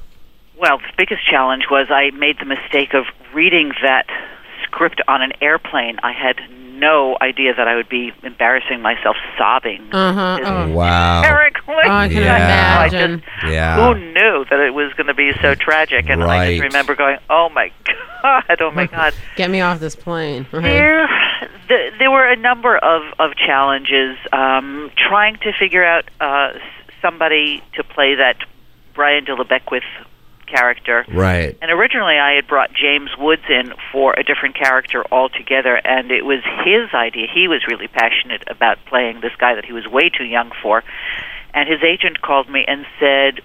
[0.59, 4.07] Well, the biggest challenge was I made the mistake of reading that
[4.63, 5.97] script on an airplane.
[6.01, 6.37] I had
[6.79, 9.89] no idea that I would be embarrassing myself sobbing.
[9.91, 10.39] Uh-huh.
[10.43, 10.69] Oh.
[10.69, 11.21] Wow.
[11.21, 11.75] Hysterically.
[11.85, 12.77] Oh, I can Yeah.
[12.79, 13.75] I just, Yeah.
[13.75, 16.09] Who knew that it was going to be so tragic?
[16.09, 18.61] And I just remember going, "Oh my god!
[18.61, 20.45] Oh my god!" Get me off this plane.
[20.51, 20.63] Right.
[20.63, 21.07] There,
[21.67, 24.17] th- there were a number of of challenges.
[24.31, 26.53] Um, trying to figure out uh,
[27.01, 28.37] somebody to play that
[28.95, 29.83] Byron De La Beckwith
[30.47, 31.05] character.
[31.07, 31.57] Right.
[31.61, 36.25] And originally, I had brought James Woods in for a different character altogether, and it
[36.25, 37.27] was his idea.
[37.33, 40.83] He was really passionate about playing this guy that he was way too young for.
[41.53, 43.41] And his agent called me and said,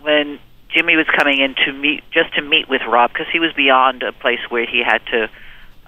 [0.00, 0.38] when
[0.68, 4.02] Jimmy was coming in to meet, just to meet with Rob, because he was beyond
[4.02, 5.28] a place where he had to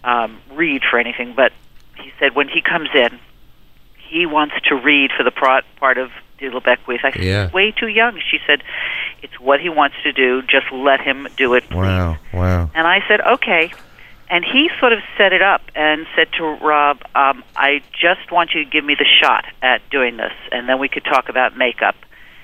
[0.05, 1.53] um, read for anything, but
[1.97, 3.19] he said when he comes in,
[4.09, 7.01] he wants to read for the pro- part of De La Beckwith.
[7.05, 7.45] I said, Yeah.
[7.45, 8.19] he's way too young.
[8.31, 8.63] She said,
[9.23, 10.43] it's what he wants to do.
[10.43, 11.65] Just let him do it.
[11.69, 11.77] Please.
[11.77, 12.17] Wow.
[12.33, 12.71] Wow.
[12.75, 13.73] And I said, okay.
[14.31, 18.51] And he sort of set it up and said to Rob, um, I just want
[18.55, 21.57] you to give me the shot at doing this, and then we could talk about
[21.57, 21.97] makeup.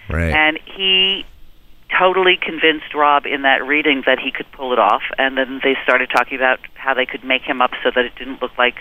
[0.08, 0.32] Right.
[0.32, 1.26] And he
[1.98, 5.76] totally convinced Rob in that reading that he could pull it off, and then they
[5.84, 8.76] started talking about how they could make him up so that it didn't look like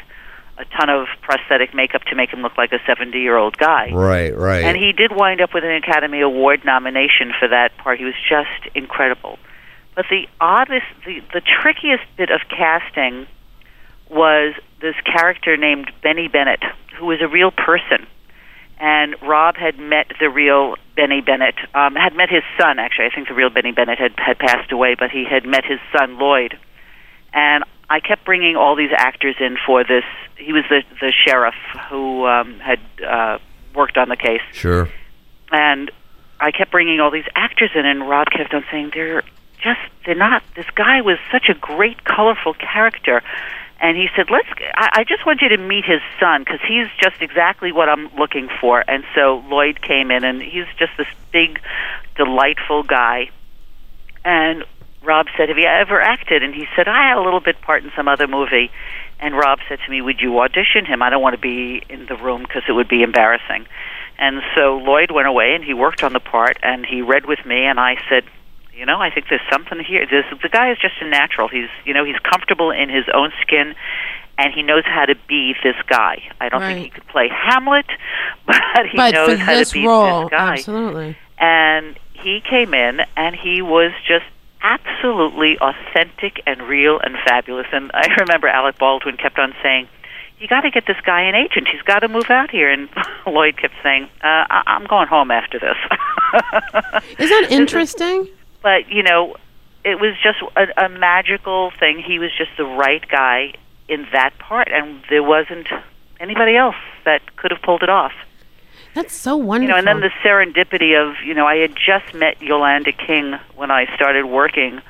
[0.57, 3.91] a ton of prosthetic makeup to make him look like a 70 year old guy.
[3.91, 4.35] Right.
[4.35, 4.63] Right.
[4.63, 7.97] And he did wind up with an Academy Award nomination for that part.
[7.99, 9.39] He was just incredible.
[9.95, 13.27] But the oddest, the, the trickiest bit of casting
[14.09, 16.63] was this character named Benny Bennett,
[16.97, 18.07] who was a real person.
[18.79, 23.05] And Rob had met the real Benny Bennett, um, had met his son, actually.
[23.05, 25.79] I think the real Benny Bennett had, had passed away, but he had met his
[25.95, 26.57] son, Lloyd.
[27.33, 30.03] And I kept bringing all these actors in for this.
[30.37, 31.53] He was the, the sheriff
[31.89, 33.37] who um, had uh,
[33.75, 34.89] worked on the case Sure.
[35.51, 35.91] and
[36.39, 39.21] I kept bringing all these actors in, and Rob kept on saying they're
[39.61, 40.41] just they're not.
[40.55, 43.21] This guy was such a great, colorful character,
[43.79, 44.49] and he said, "Let's.
[44.75, 48.09] I, I just want you to meet his son because he's just exactly what I'm
[48.15, 51.61] looking for." And so Lloyd came in, and he's just this big,
[52.17, 53.29] delightful guy.
[54.25, 54.63] And
[55.03, 57.83] Rob said, "Have you ever acted?" And he said, "I had a little bit part
[57.83, 58.71] in some other movie."
[59.19, 61.01] And Rob said to me, "Would you audition him?
[61.01, 63.67] I don't want to be in the room because it would be embarrassing."
[64.17, 67.45] And so Lloyd went away and he worked on the part and he read with
[67.45, 68.23] me and I said,
[68.75, 70.05] you know, I think there's something here.
[70.05, 71.47] This the guy is just a natural.
[71.47, 73.75] He's you know he's comfortable in his own skin,
[74.37, 76.23] and he knows how to be this guy.
[76.41, 77.85] I don't think he could play Hamlet,
[78.47, 78.57] but
[78.91, 80.53] he but knows how this to be role, this guy.
[80.53, 81.17] absolutely.
[81.37, 84.25] And he came in and he was just
[84.63, 87.67] absolutely authentic and real and fabulous.
[87.71, 89.87] And I remember Alec Baldwin kept on saying.
[90.39, 91.69] You got to get this guy an agent.
[91.71, 92.69] He's got to move out here.
[92.69, 92.89] And
[93.27, 95.77] Lloyd kept saying, uh, I- "I'm going home after this."
[97.19, 98.27] Is that interesting?
[98.61, 99.37] but you know,
[99.85, 102.03] it was just a, a magical thing.
[102.05, 103.53] He was just the right guy
[103.87, 105.67] in that part, and there wasn't
[106.19, 108.13] anybody else that could have pulled it off.
[108.93, 109.63] That's so wonderful.
[109.63, 113.39] You know, and then the serendipity of you know, I had just met Yolanda King
[113.55, 114.81] when I started working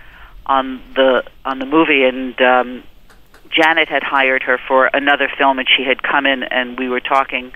[0.45, 2.83] on the on the movie, and um,
[3.49, 6.99] Janet had hired her for another film, and she had come in, and we were
[6.99, 7.53] talking,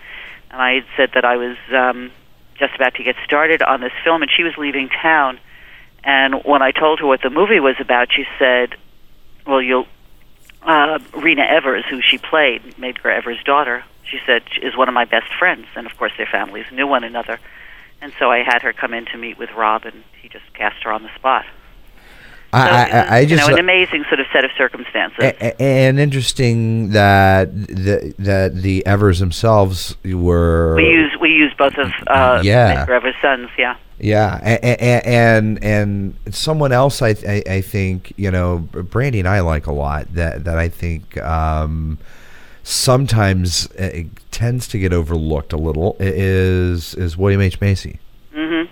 [0.49, 2.11] and I had said that I was um,
[2.57, 5.39] just about to get started on this film, and she was leaving town.
[6.03, 8.75] And when I told her what the movie was about, she said,
[9.45, 9.87] "Well, you'll."
[10.63, 15.05] Uh, Reena Evers, who she played, Medgar Evers' daughter, she said is one of my
[15.05, 17.39] best friends, and of course their families knew one another.
[18.01, 20.84] And so I had her come in to meet with Rob, and he just cast
[20.84, 21.45] her on the spot.
[22.53, 25.34] I, I, I- I you just know, an amazing sort of set of circumstances.
[25.60, 31.91] And interesting that the that the Evers themselves were we use we use both of
[32.08, 32.86] uh, Yeah.
[32.89, 33.49] Evers' sons.
[33.58, 33.76] Yeah.
[33.99, 39.20] yeah a- a- a- and and someone else I, I I think you know Brandy
[39.20, 41.97] and I like a lot that that I think um,
[42.68, 47.99] sometimes it tends to get overlooked a little is is William H Macy.
[48.34, 48.63] hmm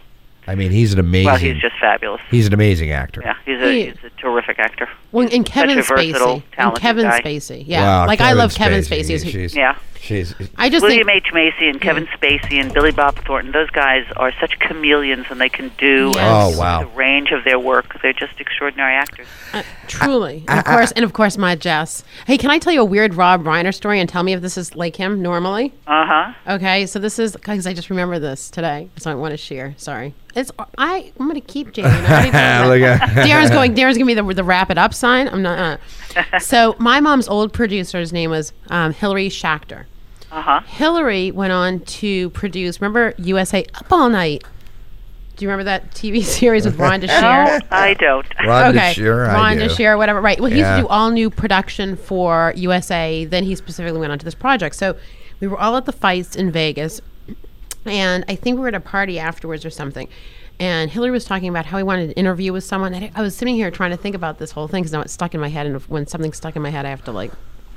[0.47, 2.21] I mean he's an amazing Well, he's just fabulous.
[2.29, 3.21] he's an amazing actor.
[3.25, 4.87] Yeah, he's a He- he's a terrific actor.
[5.11, 6.43] Well, and Kevin Such a versatile, Spacey.
[6.57, 7.21] And Kevin guy.
[7.21, 7.63] Spacey.
[7.65, 7.81] Yeah.
[7.83, 9.05] Wow, like I love Kevin Spacey.
[9.11, 9.13] Spacey.
[9.15, 9.77] as- She's, Yeah.
[10.05, 13.51] She's I just William think H Macy and Kevin Spacey and Billy Bob Thornton.
[13.51, 16.55] Those guys are such chameleons, and they can do Yes.
[16.55, 16.79] Oh, wow.
[16.81, 17.99] the range of their work.
[18.01, 19.27] They're just extraordinary actors.
[19.53, 22.03] uh, truly, and of course, and of course, my Jess.
[22.27, 24.57] Hey, can I tell you a weird Rob Reiner story and tell me if this
[24.57, 25.73] is like him normally?
[25.87, 26.33] Uh huh.
[26.55, 29.73] Okay, so this is because I just remember this today, so I want to share.
[29.77, 30.13] Sorry.
[30.35, 31.13] It's I.
[31.17, 31.87] I'm gonna keep Jamie.
[31.87, 33.73] I don't even- Look at- Darren's going.
[33.75, 35.29] Darren's gonna be the the wrap it up sign.
[35.29, 35.79] I'm not.
[36.17, 36.39] Uh.
[36.39, 39.85] so my mom's old producer's name was um, Hillary Schachter.
[40.35, 40.59] Uh huh.
[40.67, 42.81] Hillary went on to produce.
[42.81, 44.43] Remember USA Up All Night.
[45.37, 47.61] Do you remember that TV series with Ron No, DeShere?
[47.71, 48.27] I don't.
[48.45, 49.65] Ron okay, DeShere, I Ron do.
[49.67, 50.19] DeShere, whatever.
[50.19, 50.37] Right.
[50.39, 53.23] Well, he used to do all new production for USA.
[53.23, 54.75] Then he specifically went on to this project.
[54.75, 54.97] So
[55.39, 56.99] we were all at the fights in Vegas,
[57.85, 60.09] and I think we were at a party afterwards or something.
[60.59, 62.93] And Hillary was talking about how he wanted an interview with someone.
[62.93, 65.01] And I I was sitting here trying to think about this whole thing because now
[65.01, 65.65] it's stuck in my head.
[65.65, 67.31] And if- when something's stuck in my head, I have to like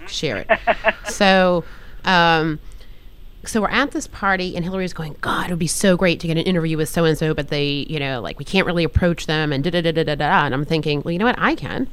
[0.08, 0.58] share it.
[1.08, 1.64] so,
[2.04, 2.58] um,
[3.44, 6.26] so we're at this party and Hillary's going, God, it would be so great to
[6.26, 8.84] get an interview with so and so, but they, you know, like we can't really
[8.84, 10.44] approach them and da da da da da da.
[10.44, 11.38] And I'm thinking, well, you know what?
[11.38, 11.88] I can,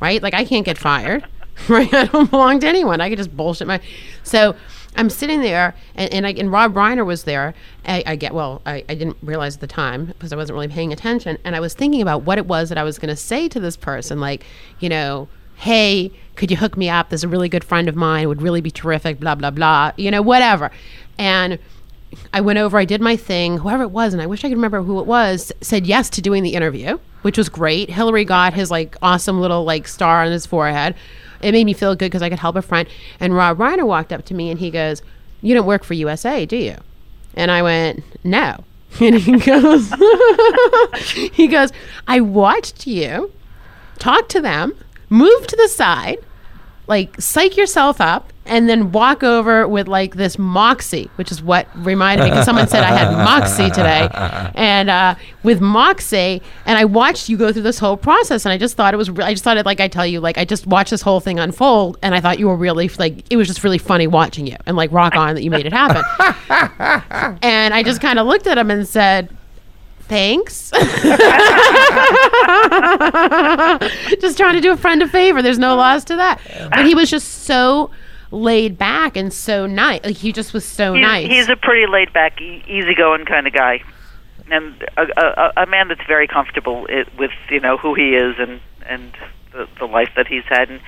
[0.00, 0.22] right?
[0.22, 1.24] Like I can't get fired,
[1.68, 1.92] right?
[1.92, 3.00] I don't belong to anyone.
[3.00, 3.80] I could just bullshit my.
[4.22, 4.56] So
[4.96, 7.54] I'm sitting there, and and, I, and Rob Reiner was there.
[7.86, 10.68] I, I get well, I, I didn't realize at the time because I wasn't really
[10.68, 13.16] paying attention, and I was thinking about what it was that I was going to
[13.16, 14.44] say to this person, like,
[14.80, 15.28] you know.
[15.56, 16.10] Hey,
[16.40, 17.10] could you hook me up?
[17.10, 18.24] There's a really good friend of mine.
[18.24, 19.20] It would really be terrific.
[19.20, 19.92] Blah blah blah.
[19.98, 20.70] You know, whatever.
[21.18, 21.58] And
[22.32, 24.56] I went over, I did my thing, whoever it was, and I wish I could
[24.56, 27.90] remember who it was, said yes to doing the interview, which was great.
[27.90, 30.94] Hillary got his like awesome little like star on his forehead.
[31.42, 32.88] It made me feel good because I could help a friend.
[33.20, 35.02] And Rob Reiner walked up to me and he goes,
[35.42, 36.76] You don't work for USA, do you?
[37.34, 38.64] And I went, No.
[39.00, 39.92] And he goes,
[41.32, 41.70] He goes,
[42.08, 43.30] I watched you
[43.98, 44.72] talk to them,
[45.10, 46.18] move to the side,
[46.90, 51.68] like psych yourself up and then walk over with like this moxie which is what
[51.76, 54.08] reminded me because someone said i had moxie today.
[54.56, 55.14] And uh,
[55.44, 58.92] with moxie and i watched you go through this whole process and i just thought
[58.92, 60.90] it was re- i just thought it like i tell you like i just watched
[60.90, 63.78] this whole thing unfold and i thought you were really like it was just really
[63.78, 66.02] funny watching you and like rock on that you made it happen.
[67.42, 69.28] And i just kind of looked at him and said
[70.10, 70.70] thanks.
[74.20, 75.40] Just trying to do a friend a favor.
[75.40, 76.40] There's no loss to that.
[76.70, 77.92] But he was just so
[78.32, 80.04] laid back and so nice.
[80.04, 81.28] Like he just was so he's, nice.
[81.28, 83.82] He's a pretty laid back, e- easygoing kind of guy,
[84.50, 88.36] and a, a, a man that's very comfortable i with you know who he is
[88.38, 89.16] and and
[89.52, 90.70] the, the life that he's had.
[90.70, 90.80] And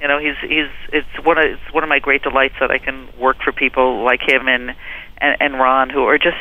[0.00, 2.78] you know, he's he's it's one of it's one of my great delights that I
[2.78, 4.74] can work for people like him and
[5.18, 6.38] and, and Ron who are just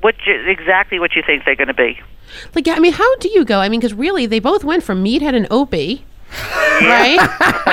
[0.00, 2.00] what you, exactly what you think they're going to be.
[2.54, 3.58] like i mean how do you go?
[3.60, 6.04] I mean because really they both went from meathead and opie
[6.82, 7.18] right?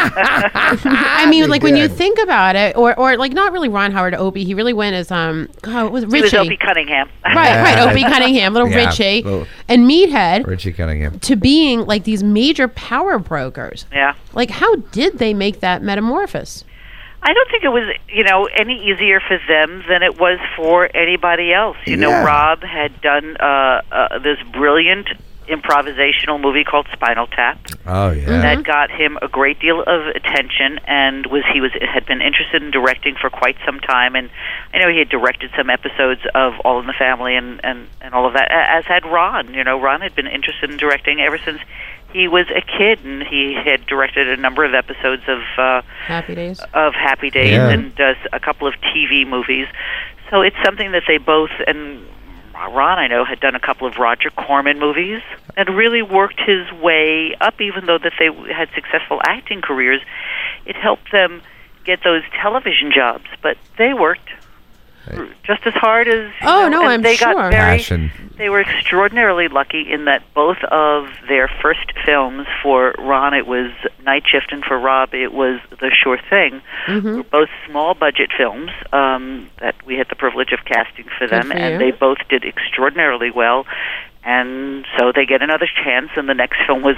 [0.10, 4.16] I mean like when you think about it or or like not really ron howard
[4.16, 6.38] opie he really went as um god what was it He was richie?
[6.48, 7.08] Opie Cunningham.
[7.24, 9.22] right right opie cunningham little Yeah, richie.
[9.22, 11.20] Little- and meathead Richie Cunningham.
[11.20, 13.86] to being like these major power brokers.
[13.92, 14.16] Yeah.
[14.34, 16.64] like how did they make that metamorphosis
[17.30, 20.90] I don't think it was, you know, any easier for them than it was for
[20.96, 21.76] anybody else.
[21.86, 25.10] You know, Rob had done uh, uh, this brilliant
[25.48, 28.42] improvisational movie called Spinal Tap Oh yeah.
[28.42, 32.62] that got him a great deal of attention, and was he was had been interested
[32.62, 34.16] in directing for quite some time.
[34.16, 34.30] And
[34.74, 38.14] I know he had directed some episodes of All in the Family and and and
[38.14, 39.54] all of that, a- as had Ron.
[39.54, 41.60] You know, Ron had been interested in directing ever since
[42.14, 45.40] he was a kid, and he had directed a number of episodes of.
[45.58, 47.70] Uh, happy days of Happy Days Yeah.
[47.70, 49.68] and does a couple of TV movies.
[50.30, 52.06] So it's something that they both and
[52.54, 55.22] Ron, I know, had done a couple of Roger Corman movies
[55.56, 57.62] and really worked his way up.
[57.62, 60.02] Even though that they had successful acting careers,
[60.66, 61.42] it helped them
[61.86, 63.26] get those television jobs.
[63.44, 64.30] But they worked
[65.44, 67.34] just as hard as Oh, know, no, and I'm they sure.
[67.34, 68.12] got very Passion.
[68.38, 73.72] they were extraordinarily lucky in that both of their first films for Ron it was
[74.04, 77.18] Night Shift and for Rob it was The Sure Thing Mm-hmm.
[77.18, 81.48] were both small budget films um, that we had the privilege of casting for them
[81.48, 81.92] for and you.
[81.92, 83.66] they both did extraordinarily well
[84.24, 86.96] and so they get another chance and the next film was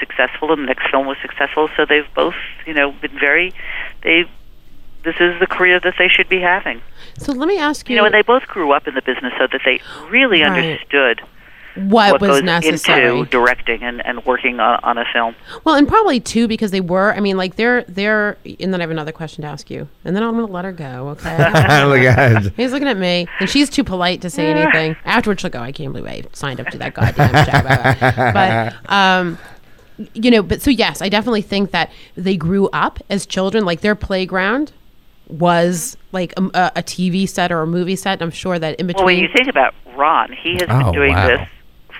[0.00, 2.34] successful and the next film was successful so they've both
[2.66, 3.52] you know been very
[4.02, 4.24] they
[5.04, 6.80] this is the career that they should be having
[7.18, 9.32] so let me ask you, you know and they both grew up in the business
[9.38, 10.52] so that they really Right.
[10.52, 11.20] understood
[11.74, 15.34] what, was goes necessary into directing and, and working on, on a film.
[15.64, 17.14] Well, and probably too because they were.
[17.14, 18.36] I mean, like they're they're.
[18.60, 20.66] And then I have another question to ask you, and then I'm going to let
[20.66, 21.08] her go.
[21.10, 21.38] Okay.
[21.38, 22.52] Look at it.
[22.58, 24.96] He's looking at me, and she's too polite to say anything.
[25.06, 27.64] Afterwards, she'll go, "I can't believe I signed up to that goddamn job."
[28.34, 29.38] But um,
[30.12, 33.64] you know, but so yes, I definitely think that they grew up as children.
[33.64, 34.72] Like their playground
[35.32, 36.42] was like a,
[36.76, 38.20] a TV set or a movie set.
[38.22, 39.04] I'm sure that in between.
[39.04, 39.22] Well, between.
[39.22, 41.26] when you think about Ron, he has Oh, been doing wow.
[41.26, 41.48] this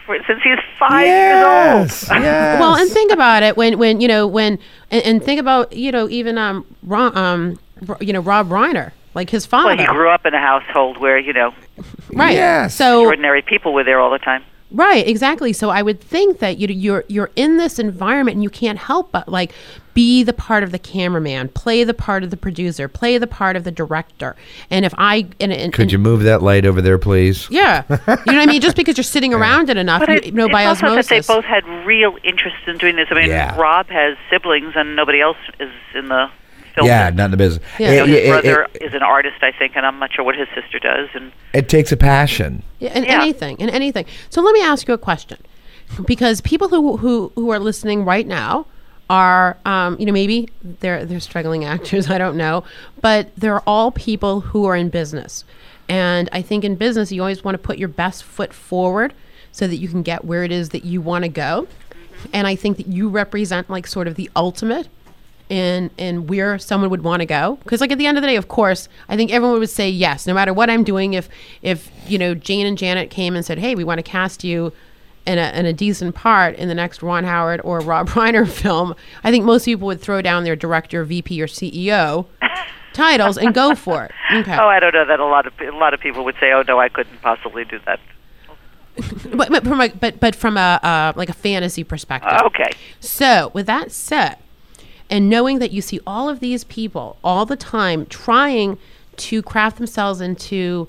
[0.07, 2.03] for, since he's five Yes.
[2.03, 2.23] years old.
[2.25, 2.61] yes.
[2.61, 4.59] Well, and think about it when when you know when
[4.91, 7.59] and, and think about you know even um Ron, um
[8.01, 9.69] you know Rob Reiner like his father.
[9.69, 11.55] Well, he grew up in a household where you know
[12.15, 12.35] right.
[12.35, 12.67] Yeah.
[12.69, 14.43] So extraordinary people were there all the time.
[14.73, 15.53] Right, exactly.
[15.53, 19.13] So I would think that you you're you're in this environment and you can't help
[19.13, 19.53] but like
[19.95, 23.57] be the part of the cameraman, play the part of the producer, play the part
[23.57, 24.35] of the director.
[24.71, 27.47] And if I and, and Could you move that light over there, please?
[27.51, 28.61] yeah, you know what I mean.
[28.63, 30.87] Just because you're sitting around it enough, But you, it, you know, it's by also
[30.87, 31.09] osmosis.
[31.09, 33.09] that they both had real interest in doing this.
[33.11, 33.55] I mean, Yeah.
[33.61, 36.31] Rob has siblings, and nobody else is in the
[36.75, 36.87] film.
[36.87, 37.65] Yeah, not in the business.
[37.79, 37.91] Yeah.
[37.93, 40.25] You know, his it- brother it- is an artist, I think, and I'm not sure
[40.25, 41.09] what his sister does.
[41.15, 42.63] And it takes a passion.
[42.79, 44.07] Yeah, and anything, and anything.
[44.31, 45.39] So let me ask you a question,
[46.07, 48.67] because people who who who are listening right now
[49.11, 50.49] are, um, you know, maybe
[50.81, 52.11] they're they're struggling actors.
[52.11, 52.65] I don't know,
[53.01, 55.45] but they're all people who are in business,
[55.89, 59.13] and I think in business you always want to put your best foot forward
[59.53, 61.69] so that you can get where it is that you want to go.
[62.33, 64.89] And I think that you represent like sort of the ultimate
[65.53, 67.59] in in where someone would want to go.
[67.63, 69.89] Because like at the end of the day of course i think everyone would say
[69.89, 71.13] yes no matter what i'm doing.
[71.13, 71.29] If
[71.61, 74.73] if you know jane and janet came and said hey we want to cast you
[75.27, 78.95] in a, in a decent part in the next ron howard or rob reiner film
[79.23, 82.27] i think most people would throw down their director vp or ceo
[82.93, 84.13] titles and go for it.
[84.33, 84.57] Okay.
[84.57, 86.63] Oh, I don't know that a lot of a lot of people would say, "Oh
[86.67, 88.01] no, I couldn't possibly do that."
[89.35, 92.41] but, but from a but but from a uh, like a fantasy perspective.
[92.47, 92.71] Okay.
[93.01, 94.37] So, with that said,
[95.13, 98.79] and knowing that you see all of these people all the time trying
[99.17, 100.89] to craft themselves into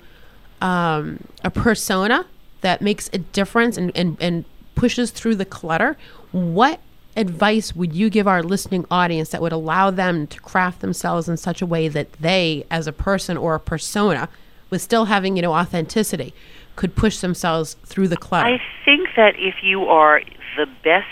[0.62, 2.24] um, a persona
[2.62, 5.98] that makes a difference and, and, and pushes through the clutter,
[6.32, 6.80] what
[7.18, 11.36] advice would you give our listening audience that would allow them to craft themselves in
[11.36, 14.30] such a way that they, as a person or a persona,
[14.70, 16.32] with still having you know authenticity,
[16.76, 18.48] could push themselves through the clutter?
[18.48, 20.22] I think that if you are
[20.56, 21.06] the best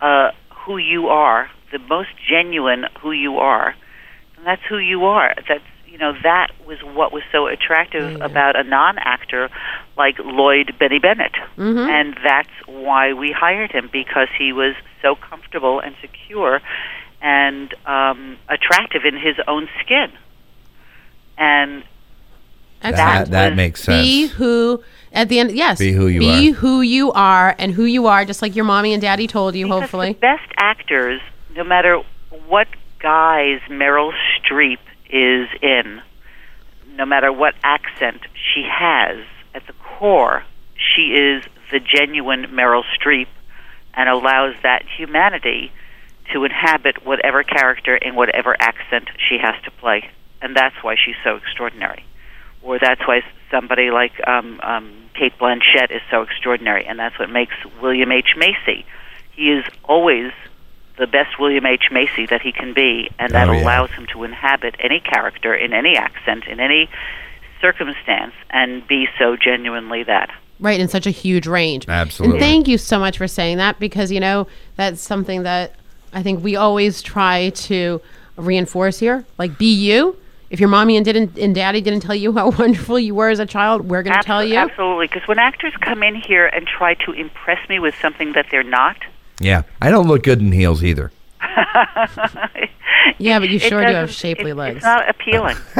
[0.00, 3.74] uh, who you are, the most genuine who you are,
[4.36, 5.34] then that's who you are.
[5.48, 9.50] That's you know that was what was so attractive about a non-actor
[9.96, 11.34] like Lloyd Benny Bennett,
[11.90, 16.60] and that's why we hired him because he was so comfortable and secure
[17.20, 20.10] and um, attractive in his own skin,
[21.36, 21.84] and
[22.82, 24.06] That, that makes sense.
[24.06, 25.52] Be who at the end.
[25.52, 25.78] Yes.
[25.78, 26.38] Be who you Be are.
[26.38, 29.54] Be who you are, and who you are, just like your mommy and daddy told
[29.54, 29.66] you.
[29.66, 30.12] Because hopefully.
[30.14, 31.20] the best actors,
[31.54, 32.00] no matter
[32.46, 32.68] what
[33.00, 34.78] guise Meryl Streep
[35.08, 36.02] is in,
[36.94, 39.18] no matter what accent she has,
[39.54, 40.44] at the core,
[40.76, 43.26] she is the genuine Meryl Streep
[43.94, 45.72] and allows that humanity
[46.32, 50.08] to inhabit whatever character in whatever accent she has to play.
[50.40, 52.04] And that's why she's so extraordinary.
[52.62, 56.86] Or that's why somebody like um, um, Cate Blanchett is so extraordinary.
[56.86, 58.34] And that's what makes William H.
[58.36, 58.86] Macy.
[59.32, 60.32] He is always
[60.98, 61.84] the best William H.
[61.90, 63.62] Macy that he can be, and that Oh, yeah.
[63.62, 66.88] allows him to inhabit any character in any accent, in any
[67.60, 70.30] circumstance, and be so genuinely that.
[70.58, 71.86] right in such a huge range.
[71.88, 72.36] Absolutely.
[72.36, 75.74] And thank you so much for saying that because you know that's something that
[76.12, 78.00] I think we always try to
[78.36, 79.24] reinforce here.
[79.38, 80.16] Like, be you.
[80.50, 83.38] If your mommy and didn't and daddy didn't tell you how wonderful you were as
[83.38, 84.56] a child, we're going to tell you.
[84.56, 88.46] Absolutely, because when actors come in here and try to impress me with something that
[88.50, 88.96] they're not,
[89.40, 89.62] Yeah.
[89.80, 91.10] I don't look good in heels either.
[93.18, 94.76] Yeah, but you it sure do have shapely it- legs.
[94.76, 95.56] It's not appealing.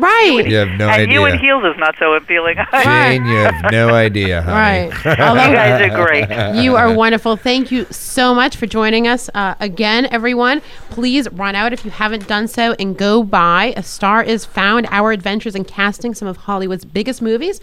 [0.00, 0.44] right.
[0.46, 1.40] You have no and you in idea.
[1.40, 2.56] heels is not so appealing.
[2.82, 4.90] Jane, you have no idea, honey.
[4.92, 5.06] Right.
[5.20, 6.62] Although- you guys are great.
[6.62, 7.36] You are wonderful.
[7.36, 10.60] Thank you so much for joining us uh, again, everyone.
[10.90, 14.86] Please run out if you haven't done so and go buy A Star Is Found
[14.90, 17.60] Our Adventures in Casting Some of Hollywood's Biggest Movies,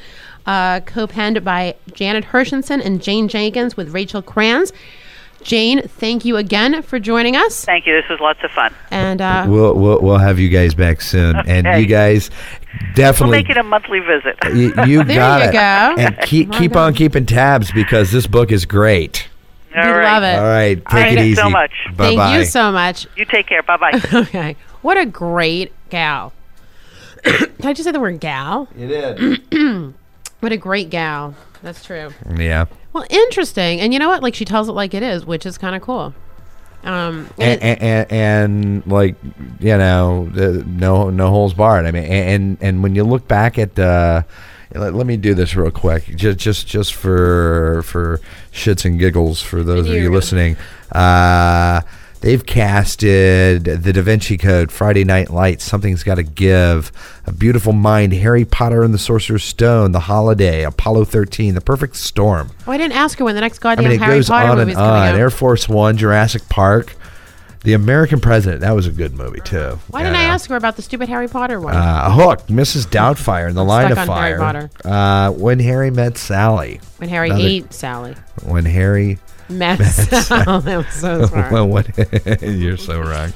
[0.47, 4.71] uh, co penned by Janet Hirshenson and Jane Jenkins with Rachel Kranz.
[5.43, 7.63] Jane, thank you again for joining us.
[7.63, 7.93] Thank you.
[7.93, 8.73] This was lots of fun.
[8.89, 12.31] And uh, We'll, we'll we'll have you guys back soon, and you guys
[12.81, 14.35] We'll definitely make it a monthly visit.
[14.53, 15.53] you, you There got you it.
[15.53, 16.01] go.
[16.01, 19.27] And keep keep on keeping tabs because this book is great.
[19.75, 20.35] we love it.
[20.39, 21.35] All right, take Thank it you easy.
[21.41, 21.71] so much.
[21.95, 22.37] Bye Thank bye.
[22.39, 23.07] you so much.
[23.15, 23.61] You take care.
[23.63, 24.01] Bye bye.
[24.13, 24.55] Okay.
[24.81, 26.33] What a great gal.
[27.23, 28.67] Did I just say the word gal?
[28.75, 28.87] You
[29.51, 29.93] did.
[30.39, 31.35] What a great gal.
[31.63, 32.13] That's true.
[32.35, 32.65] yeah.
[32.93, 33.79] Well, interesting.
[33.79, 34.21] And you know what?
[34.23, 36.13] Like she tells it like it is, which is kind of cool.
[36.83, 39.15] Um, and, and, and, and like
[39.59, 43.57] you know the, no no holes barred i mean and and when you look back
[43.57, 44.21] at uh
[44.73, 48.21] let, let me do this real quick just just just for for
[48.53, 50.55] shits and giggles for those of you listening
[50.93, 51.81] uh
[52.19, 56.91] They've casted The Da Vinci Code, Friday Night Lights, Something's Got to Give,
[57.25, 61.95] A Beautiful Mind, Harry Potter and the Sorcerer's Stone, The Holiday, Apollo 13, The Perfect
[61.95, 62.49] Storm.
[62.65, 64.49] oh, I didn't ask her when the next I goddamn mean, it Harry goes Potter
[64.49, 65.15] on movie's and on.
[65.15, 66.95] Air Force One, Jurassic Park,
[67.63, 68.61] The American President.
[68.61, 69.77] That was a good movie too.
[69.89, 71.75] Why didn't I ask her about the stupid Harry Potter one?
[71.75, 72.87] Uh, Hook, Mrs.
[72.87, 74.69] Doubtfire, in the Line stuck of on Harry Fire.
[74.69, 74.69] Potter.
[74.83, 76.81] Uh, when Harry met Sally.
[76.97, 78.15] when Harry Another- ate Sally.
[78.43, 79.19] When Harry.
[79.49, 80.61] Met Sally.
[80.67, 81.51] That was so smart.
[81.51, 81.87] Well, what-
[82.41, 83.31] you're so wrong.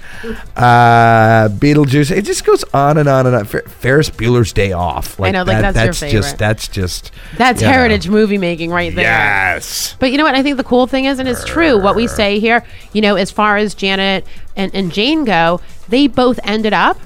[0.55, 2.12] Uh, Beetlejuice.
[2.16, 3.45] It just goes on and on and on.
[3.45, 5.20] Fer- Ferris Bueller's Day Off.
[5.20, 7.74] I know, like, that's your that's just that's just That's you know.
[7.74, 9.05] heritage movie making right there.
[9.05, 9.95] Yes.
[9.99, 10.36] But you know what?
[10.36, 13.16] I think the cool thing is, and it's true, what we say here, you know,
[13.16, 16.97] as far as Janet and, and Jane go, they both ended up.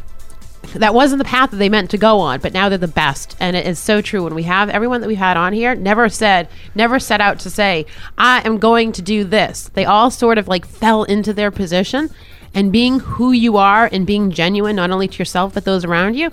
[0.79, 3.35] That wasn't the path that they meant to go on, but now they're the best.
[3.39, 4.23] And it is so true.
[4.23, 7.49] When we have everyone that we've had on here, never said, never set out to
[7.49, 7.85] say,
[8.17, 9.69] I am going to do this.
[9.73, 12.09] They all sort of like fell into their position.
[12.53, 16.15] And being who you are and being genuine, not only to yourself, but those around
[16.15, 16.31] you,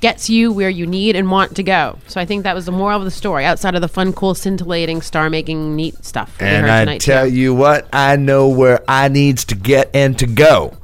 [0.00, 1.98] gets you where you need and want to go.
[2.08, 4.34] So I think that was the moral of the story, outside of the fun, cool,
[4.34, 6.36] scintillating, star making, neat stuff.
[6.40, 7.34] And I tell too.
[7.34, 10.76] you what, I know where I needs to get and to go.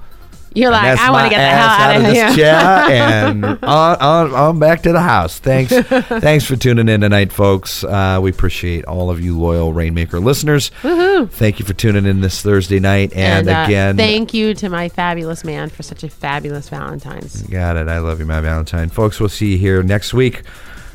[0.53, 2.35] You're like, I want to get the hell out, of this here.
[2.35, 2.55] chair
[2.91, 5.39] and on, on on back to the house.
[5.39, 7.85] Thanks, thanks for tuning in tonight, folks.
[7.85, 10.73] Uh, we appreciate all of you loyal Rainmaker listeners.
[10.83, 11.31] Woohoo.
[11.31, 13.13] Thank you for tuning in this Thursday night.
[13.13, 17.43] And, uh, again, thank you to my fabulous man for such a fabulous Valentine's.
[17.43, 17.87] got it.
[17.89, 19.21] I love you, my Valentine, folks.
[19.21, 20.43] We'll see you here next week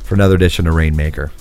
[0.03, 1.31] for another edition of Rainmaker.